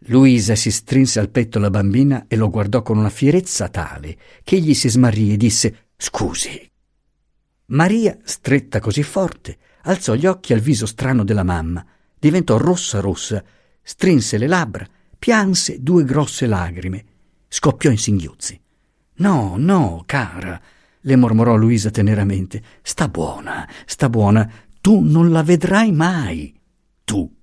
Luisa 0.01 0.55
si 0.55 0.71
strinse 0.71 1.19
al 1.19 1.29
petto 1.29 1.59
la 1.59 1.69
bambina 1.69 2.25
e 2.27 2.35
lo 2.35 2.49
guardò 2.49 2.81
con 2.81 2.97
una 2.97 3.09
fierezza 3.09 3.67
tale 3.69 4.17
che 4.43 4.55
egli 4.55 4.73
si 4.73 4.89
smarrì 4.89 5.33
e 5.33 5.37
disse 5.37 5.89
Scusi. 5.97 6.69
Maria, 7.67 8.17
stretta 8.23 8.79
così 8.79 9.03
forte, 9.03 9.57
alzò 9.83 10.13
gli 10.13 10.25
occhi 10.25 10.53
al 10.53 10.59
viso 10.59 10.85
strano 10.85 11.23
della 11.23 11.43
mamma, 11.43 11.85
diventò 12.17 12.57
rossa 12.57 12.99
rossa, 12.99 13.43
strinse 13.81 14.37
le 14.37 14.47
labbra 14.47 14.87
pianse 15.17 15.81
due 15.81 16.03
grosse 16.03 16.45
lagrime, 16.45 17.03
scoppiò 17.47 17.89
in 17.89 17.97
singhiozzi. 17.97 18.59
No, 19.15 19.55
no, 19.57 20.03
cara, 20.05 20.61
le 21.01 21.15
mormorò 21.15 21.55
Luisa 21.55 21.89
teneramente. 21.89 22.61
Sta 22.81 23.07
buona, 23.07 23.67
sta 23.85 24.09
buona, 24.09 24.49
tu 24.79 25.01
non 25.01 25.31
la 25.31 25.43
vedrai 25.43 25.91
mai. 25.91 26.53
Tu. 27.03 27.36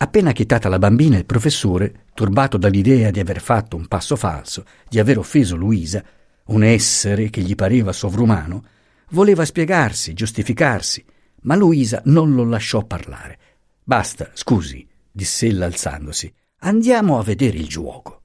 Appena 0.00 0.32
quittata 0.32 0.68
la 0.68 0.78
bambina, 0.78 1.18
il 1.18 1.26
professore, 1.26 2.06
turbato 2.14 2.56
dall'idea 2.56 3.10
di 3.10 3.18
aver 3.18 3.40
fatto 3.40 3.76
un 3.76 3.88
passo 3.88 4.14
falso, 4.14 4.64
di 4.88 5.00
aver 5.00 5.18
offeso 5.18 5.56
Luisa, 5.56 6.04
un 6.46 6.62
essere 6.62 7.30
che 7.30 7.40
gli 7.40 7.56
pareva 7.56 7.92
sovrumano, 7.92 8.64
voleva 9.10 9.44
spiegarsi, 9.44 10.14
giustificarsi, 10.14 11.04
ma 11.42 11.56
Luisa 11.56 12.00
non 12.04 12.34
lo 12.34 12.44
lasciò 12.44 12.84
parlare. 12.84 13.38
Basta, 13.82 14.30
scusi, 14.34 14.86
diss'ella 15.10 15.66
alzandosi. 15.66 16.32
Andiamo 16.60 17.18
a 17.18 17.24
vedere 17.24 17.58
il 17.58 17.66
giuoco. 17.66 18.22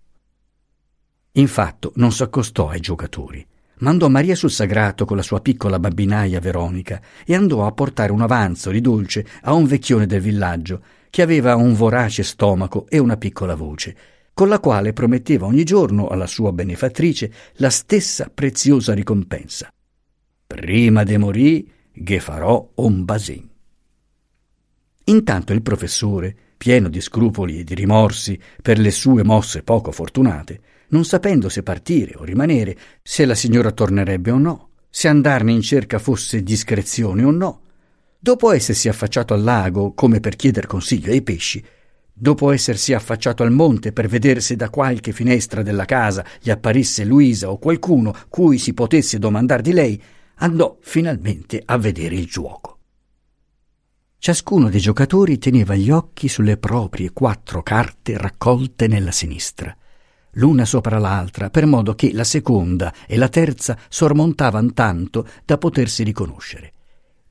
Infatti 1.32 1.90
non 1.96 2.12
s'accostò 2.12 2.70
ai 2.70 2.82
giocatori. 2.82 3.44
Mandò 3.84 4.08
Maria 4.08 4.34
sul 4.34 4.50
sagrato 4.50 5.04
con 5.04 5.17
la 5.17 5.24
sua 5.24 5.41
piccola 5.41 5.78
bambinaia 5.78 6.39
Veronica 6.39 7.02
e 7.26 7.36
andò 7.36 7.65
a 7.65 7.74
portare 7.74 8.13
un 8.13 8.22
avanzo 8.22 8.72
di 8.72 8.80
dolce 8.80 9.26
a 9.41 9.52
un 9.52 9.65
vecchione 9.65 10.06
del 10.06 10.22
villaggio 10.22 10.82
che 11.10 11.22
aveva 11.22 11.58
un 11.58 11.74
vorace 11.74 12.24
stomaco 12.24 12.86
e 12.88 12.98
una 12.98 13.17
piccola 13.17 13.56
voce, 13.56 13.96
con 14.34 14.48
la 14.48 14.62
quale 14.62 14.93
prometteva 14.93 15.48
ogni 15.48 15.65
giorno 15.65 16.08
alla 16.08 16.28
sua 16.28 16.54
benefattrice 16.54 17.30
la 17.56 17.69
stessa 17.69 18.32
preziosa 18.34 18.93
ricompensa. 18.93 19.69
Prima 20.48 21.04
de 21.04 21.17
morì, 21.17 21.69
che 22.06 22.22
farò 22.22 22.65
un 22.76 23.04
basin. 23.04 23.50
Intanto 25.04 25.52
il 25.52 25.62
professore, 25.62 26.34
pieno 26.56 26.88
di 26.88 27.02
scrupoli 27.02 27.60
e 27.60 27.63
di 27.65 27.76
rimorsi 27.76 28.39
per 28.62 28.80
le 28.80 28.91
sue 28.91 29.26
mosse 29.26 29.62
poco 29.62 29.91
fortunate, 29.91 30.62
non 30.94 31.06
sapendo 31.06 31.50
se 31.50 31.64
partire 31.64 32.14
o 32.16 32.24
rimanere, 32.24 32.78
se 33.02 33.26
la 33.26 33.36
signora 33.36 33.72
tornerebbe 33.72 34.30
o 34.32 34.38
no, 34.38 34.70
se 34.90 35.08
andarne 35.08 35.52
in 35.52 35.62
cerca 35.62 35.98
fosse 35.98 36.44
discrezione 36.44 37.24
o 37.24 37.32
no, 37.32 37.62
dopo 38.20 38.52
essersi 38.52 38.88
affacciato 38.88 39.34
al 39.34 39.42
lago 39.42 39.94
come 39.94 40.20
per 40.20 40.36
chiedere 40.36 40.68
consiglio 40.68 41.12
ai 41.12 41.24
pesci, 41.24 41.64
dopo 42.14 42.52
essersi 42.52 42.94
affacciato 42.94 43.42
al 43.42 43.52
monte 43.52 43.92
per 43.92 44.08
vedere 44.08 44.40
se 44.40 44.56
da 44.56 44.70
qualche 44.70 45.12
finestra 45.14 45.64
della 45.64 45.86
casa 45.86 46.24
gli 46.40 46.52
apparisse 46.52 47.04
Luisa 47.04 47.50
o 47.50 47.58
qualcuno 47.58 48.16
cui 48.30 48.60
si 48.60 48.76
potesse 48.76 49.18
domandare 49.18 49.64
di 49.64 49.74
lei, 49.74 50.02
andò 50.36 50.78
finalmente 50.80 51.62
a 51.66 51.78
vedere 51.78 52.16
il 52.16 52.28
giuoco. 52.28 52.78
Ciascuno 54.20 54.70
dei 54.70 54.80
giocatori 54.80 55.40
teneva 55.40 55.76
gli 55.76 55.90
occhi 55.90 56.28
sulle 56.28 56.58
proprie 56.58 57.12
quattro 57.12 57.64
carte 57.64 58.16
raccolte 58.16 58.88
nella 58.88 59.12
sinistra, 59.12 59.76
l'una 60.34 60.65
sopra 60.65 60.98
l'altra, 60.98 61.50
per 61.50 61.65
modo 61.65 61.96
che 61.96 62.12
la 62.13 62.24
seconda 62.24 62.93
e 63.08 63.17
la 63.17 63.30
terza 63.30 63.78
sormontavano 63.89 64.74
tanto 64.74 65.28
da 65.46 65.58
potersi 65.58 66.04
riconoscere. 66.04 66.74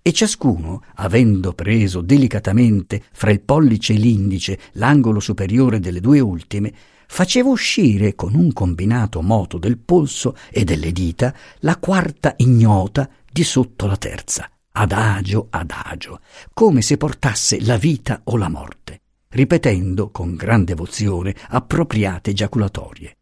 E 0.02 0.12
ciascuno, 0.12 0.82
avendo 0.96 1.52
preso 1.52 2.00
delicatamente 2.00 3.02
fra 3.12 3.30
il 3.30 3.40
pollice 3.40 3.92
e 3.92 3.96
l'indice 3.96 4.58
l'angolo 4.72 5.20
superiore 5.20 5.78
delle 5.78 6.00
due 6.00 6.18
ultime, 6.18 6.72
faceva 7.06 7.50
uscire 7.50 8.14
con 8.14 8.34
un 8.34 8.52
combinato 8.52 9.22
moto 9.22 9.58
del 9.58 9.78
polso 9.78 10.36
e 10.50 10.64
delle 10.64 10.92
dita 10.92 11.34
la 11.60 11.76
quarta 11.76 12.34
ignota 12.38 13.08
di 13.30 13.44
sotto 13.44 13.86
la 13.86 13.96
terza 13.96 14.50
adagio 14.72 15.48
adagio, 15.50 16.20
come 16.52 16.82
se 16.82 16.96
portasse 16.96 17.60
la 17.60 17.76
vita 17.76 18.22
o 18.24 18.36
la 18.36 18.48
morte, 18.48 19.01
ripetendo 19.32 20.10
con 20.10 20.34
gran 20.34 20.64
devozione 20.64 21.34
appropriate 21.48 22.30
ejaculatorie. 22.30 23.16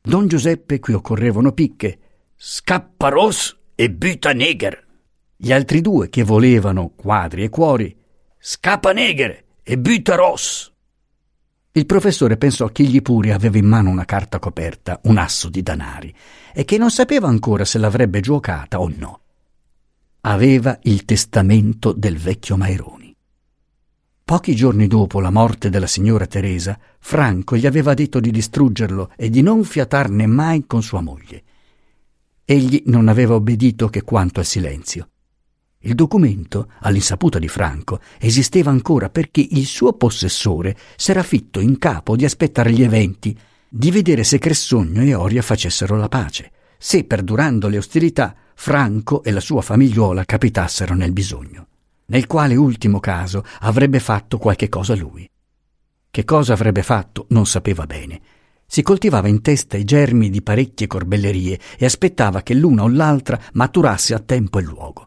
Don 0.00 0.28
Giuseppe 0.28 0.78
qui 0.78 0.92
occorrevano 0.92 1.52
picche, 1.52 1.98
scapparos 2.36 3.56
e 3.74 3.90
buta 3.90 4.32
neger. 4.32 4.84
Gli 5.36 5.52
altri 5.52 5.80
due 5.80 6.08
che 6.08 6.22
volevano 6.22 6.92
quadri 6.94 7.42
e 7.42 7.48
cuori, 7.48 7.96
scappa 8.38 8.92
neger 8.92 9.44
e 9.62 9.78
buta 9.78 10.14
ros. 10.14 10.72
Il 11.72 11.86
professore 11.86 12.36
pensò 12.36 12.68
che 12.68 12.82
egli 12.82 13.02
pure 13.02 13.32
aveva 13.32 13.58
in 13.58 13.66
mano 13.66 13.90
una 13.90 14.04
carta 14.04 14.38
coperta, 14.38 15.00
un 15.04 15.18
asso 15.18 15.48
di 15.48 15.62
danari, 15.62 16.14
e 16.54 16.64
che 16.64 16.78
non 16.78 16.90
sapeva 16.90 17.28
ancora 17.28 17.64
se 17.64 17.78
l'avrebbe 17.78 18.20
giocata 18.20 18.80
o 18.80 18.90
no 18.96 19.20
aveva 20.26 20.76
il 20.82 21.04
testamento 21.04 21.92
del 21.92 22.18
vecchio 22.18 22.56
Maironi. 22.56 23.05
Pochi 24.28 24.56
giorni 24.56 24.88
dopo 24.88 25.20
la 25.20 25.30
morte 25.30 25.70
della 25.70 25.86
signora 25.86 26.26
Teresa, 26.26 26.76
Franco 26.98 27.56
gli 27.56 27.64
aveva 27.64 27.94
detto 27.94 28.18
di 28.18 28.32
distruggerlo 28.32 29.12
e 29.14 29.30
di 29.30 29.40
non 29.40 29.62
fiatarne 29.62 30.26
mai 30.26 30.64
con 30.66 30.82
sua 30.82 31.00
moglie. 31.00 31.44
Egli 32.44 32.82
non 32.86 33.06
aveva 33.06 33.36
obbedito 33.36 33.88
che 33.88 34.02
quanto 34.02 34.40
al 34.40 34.44
silenzio. 34.44 35.10
Il 35.78 35.94
documento, 35.94 36.72
all'insaputa 36.80 37.38
di 37.38 37.46
Franco, 37.46 38.00
esisteva 38.18 38.72
ancora 38.72 39.10
perché 39.10 39.46
il 39.48 39.64
suo 39.64 39.92
possessore 39.92 40.76
s'era 40.96 41.22
fitto 41.22 41.60
in 41.60 41.78
capo 41.78 42.16
di 42.16 42.24
aspettare 42.24 42.72
gli 42.72 42.82
eventi, 42.82 43.38
di 43.68 43.92
vedere 43.92 44.24
se 44.24 44.38
Cressogno 44.38 45.02
e 45.02 45.14
Oria 45.14 45.40
facessero 45.40 45.94
la 45.94 46.08
pace, 46.08 46.50
se, 46.78 47.04
perdurando 47.04 47.68
le 47.68 47.78
ostilità, 47.78 48.34
Franco 48.56 49.22
e 49.22 49.30
la 49.30 49.38
sua 49.38 49.62
famigliuola 49.62 50.24
capitassero 50.24 50.96
nel 50.96 51.12
bisogno, 51.12 51.68
nel 52.06 52.26
quale 52.26 52.56
ultimo 52.56 53.00
caso 53.00 53.44
avrebbe 53.60 54.00
fatto 54.00 54.38
qualche 54.38 54.68
cosa 54.68 54.94
lui. 54.94 55.28
Che 56.10 56.24
cosa 56.24 56.52
avrebbe 56.52 56.82
fatto 56.82 57.26
non 57.30 57.46
sapeva 57.46 57.86
bene. 57.86 58.20
Si 58.66 58.82
coltivava 58.82 59.28
in 59.28 59.42
testa 59.42 59.76
i 59.76 59.84
germi 59.84 60.30
di 60.30 60.42
parecchie 60.42 60.86
corbellerie 60.86 61.58
e 61.78 61.84
aspettava 61.84 62.42
che 62.42 62.54
l'una 62.54 62.82
o 62.82 62.88
l'altra 62.88 63.38
maturasse 63.52 64.14
a 64.14 64.18
tempo 64.18 64.58
e 64.58 64.62
luogo. 64.62 65.06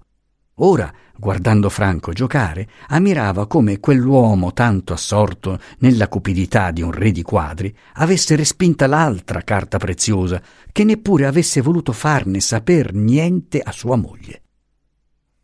Ora, 0.62 0.94
guardando 1.16 1.70
Franco 1.70 2.12
giocare, 2.12 2.68
ammirava 2.88 3.48
come 3.48 3.80
quell'uomo 3.80 4.54
tanto 4.54 4.94
assorto 4.94 5.60
nella 5.80 6.08
cupidità 6.08 6.72
di 6.72 6.82
un 6.82 6.92
re 6.92 7.12
di 7.12 7.22
quadri 7.22 7.74
avesse 7.94 8.36
respinta 8.36 8.88
l'altra 8.88 9.42
carta 9.42 9.78
preziosa, 9.78 10.42
che 10.72 10.84
neppure 10.84 11.26
avesse 11.26 11.62
voluto 11.62 11.92
farne 11.92 12.40
saper 12.40 12.94
niente 12.94 13.60
a 13.62 13.72
sua 13.72 13.96
moglie. 13.96 14.44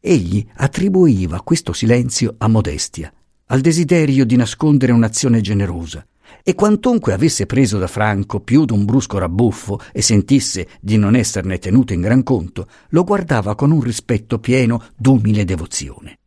Egli 0.08 0.46
attribuiva 0.58 1.42
questo 1.42 1.74
silenzio 1.74 2.36
a 2.38 2.48
modestia, 2.48 3.12
al 3.48 3.60
desiderio 3.60 4.24
di 4.24 4.36
nascondere 4.36 4.92
un'azione 4.92 5.42
generosa, 5.42 6.06
e 6.44 6.54
quantunque 6.54 7.12
avesse 7.12 7.48
preso 7.48 7.80
da 7.80 7.88
Franco 7.88 8.40
più 8.40 8.66
d'un 8.66 8.86
brusco 8.86 9.18
rabbuffo 9.18 9.80
e 9.92 10.04
sentisse 10.04 10.68
di 10.80 10.98
non 10.98 11.16
esserne 11.16 11.58
tenuto 11.58 11.94
in 11.94 12.02
gran 12.02 12.22
conto, 12.22 12.68
lo 12.90 13.04
guardava 13.04 13.56
con 13.56 13.72
un 13.72 13.82
rispetto 13.82 14.38
pieno 14.38 14.80
d'umile 14.96 15.44
devozione. 15.44 16.20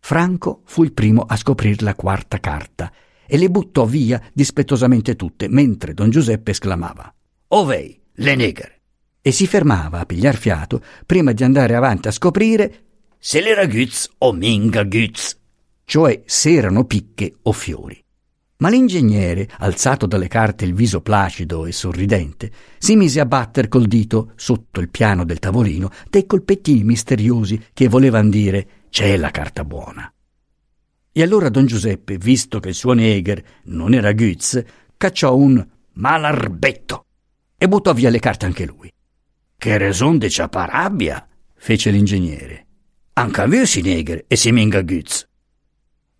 Franco 0.00 0.62
fu 0.64 0.82
il 0.82 0.92
primo 0.92 1.22
a 1.22 1.36
scoprir 1.36 1.82
la 1.82 1.94
quarta 1.94 2.40
carta 2.40 2.92
e 3.28 3.38
le 3.38 3.48
buttò 3.48 3.84
via 3.84 4.20
dispettosamente 4.32 5.14
tutte, 5.14 5.46
mentre 5.48 5.94
don 5.94 6.10
Giuseppe 6.10 6.50
esclamava 6.50 7.14
Ovei, 7.46 7.96
le 8.14 8.34
negre! 8.34 8.75
E 9.26 9.32
si 9.32 9.48
fermava 9.48 9.98
a 9.98 10.06
pigliar 10.06 10.36
fiato 10.36 10.80
prima 11.04 11.32
di 11.32 11.42
andare 11.42 11.74
avanti 11.74 12.06
a 12.06 12.12
scoprire 12.12 12.82
se 13.18 13.40
l'era 13.40 13.66
Gütz 13.66 14.08
o 14.18 14.32
Minga 14.32 14.84
Gütz, 14.84 15.36
cioè 15.84 16.22
se 16.24 16.52
erano 16.52 16.84
picche 16.84 17.34
o 17.42 17.50
fiori. 17.50 18.00
Ma 18.58 18.68
l'ingegnere, 18.68 19.48
alzato 19.58 20.06
dalle 20.06 20.28
carte 20.28 20.64
il 20.64 20.74
viso 20.74 21.00
placido 21.00 21.66
e 21.66 21.72
sorridente, 21.72 22.52
si 22.78 22.94
mise 22.94 23.18
a 23.18 23.26
batter 23.26 23.66
col 23.66 23.86
dito 23.86 24.30
sotto 24.36 24.78
il 24.78 24.90
piano 24.90 25.24
del 25.24 25.40
tavolino 25.40 25.90
dei 26.08 26.24
colpettini 26.24 26.84
misteriosi 26.84 27.60
che 27.72 27.88
volevano 27.88 28.28
dire 28.28 28.68
c'è 28.90 29.16
la 29.16 29.32
carta 29.32 29.64
buona. 29.64 30.08
E 31.10 31.20
allora 31.20 31.48
don 31.48 31.66
Giuseppe, 31.66 32.16
visto 32.16 32.60
che 32.60 32.68
il 32.68 32.76
suo 32.76 32.92
neger 32.92 33.42
non 33.64 33.92
era 33.92 34.12
Gütz, 34.12 34.62
cacciò 34.96 35.34
un 35.34 35.66
malarbetto 35.94 37.06
e 37.58 37.66
buttò 37.66 37.92
via 37.92 38.10
le 38.10 38.20
carte 38.20 38.46
anche 38.46 38.64
lui. 38.64 38.88
Che 39.58 39.78
raison 39.78 40.18
de 40.18 40.28
ciaparabbia, 40.28 41.26
fece 41.54 41.90
l'ingegnere. 41.90 42.66
Anche 43.14 43.40
a 43.40 43.46
me 43.46 43.66
si 43.66 43.80
neger 43.80 44.24
e 44.26 44.36
si 44.36 44.52
minga 44.52 44.82
Gütz. 44.82 45.26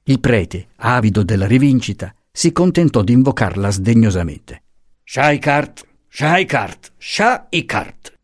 Il 0.04 0.20
prete, 0.20 0.68
avido 0.76 1.22
della 1.22 1.46
rivincita, 1.46 2.14
si 2.30 2.52
contentò 2.52 3.02
di 3.02 3.12
invocarla 3.12 3.70
sdegnosamente. 3.70 4.62
Shaikart, 5.04 5.86
Shaikart, 6.08 6.92
Shaikart. 6.96 8.14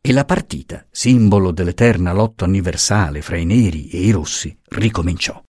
E 0.00 0.12
la 0.12 0.24
partita, 0.24 0.86
simbolo 0.90 1.50
dell'eterna 1.50 2.12
lotta 2.12 2.46
universale 2.46 3.22
fra 3.22 3.36
i 3.36 3.44
neri 3.44 3.88
e 3.88 3.98
i 3.98 4.10
rossi, 4.10 4.56
ricominciò. 4.68 5.40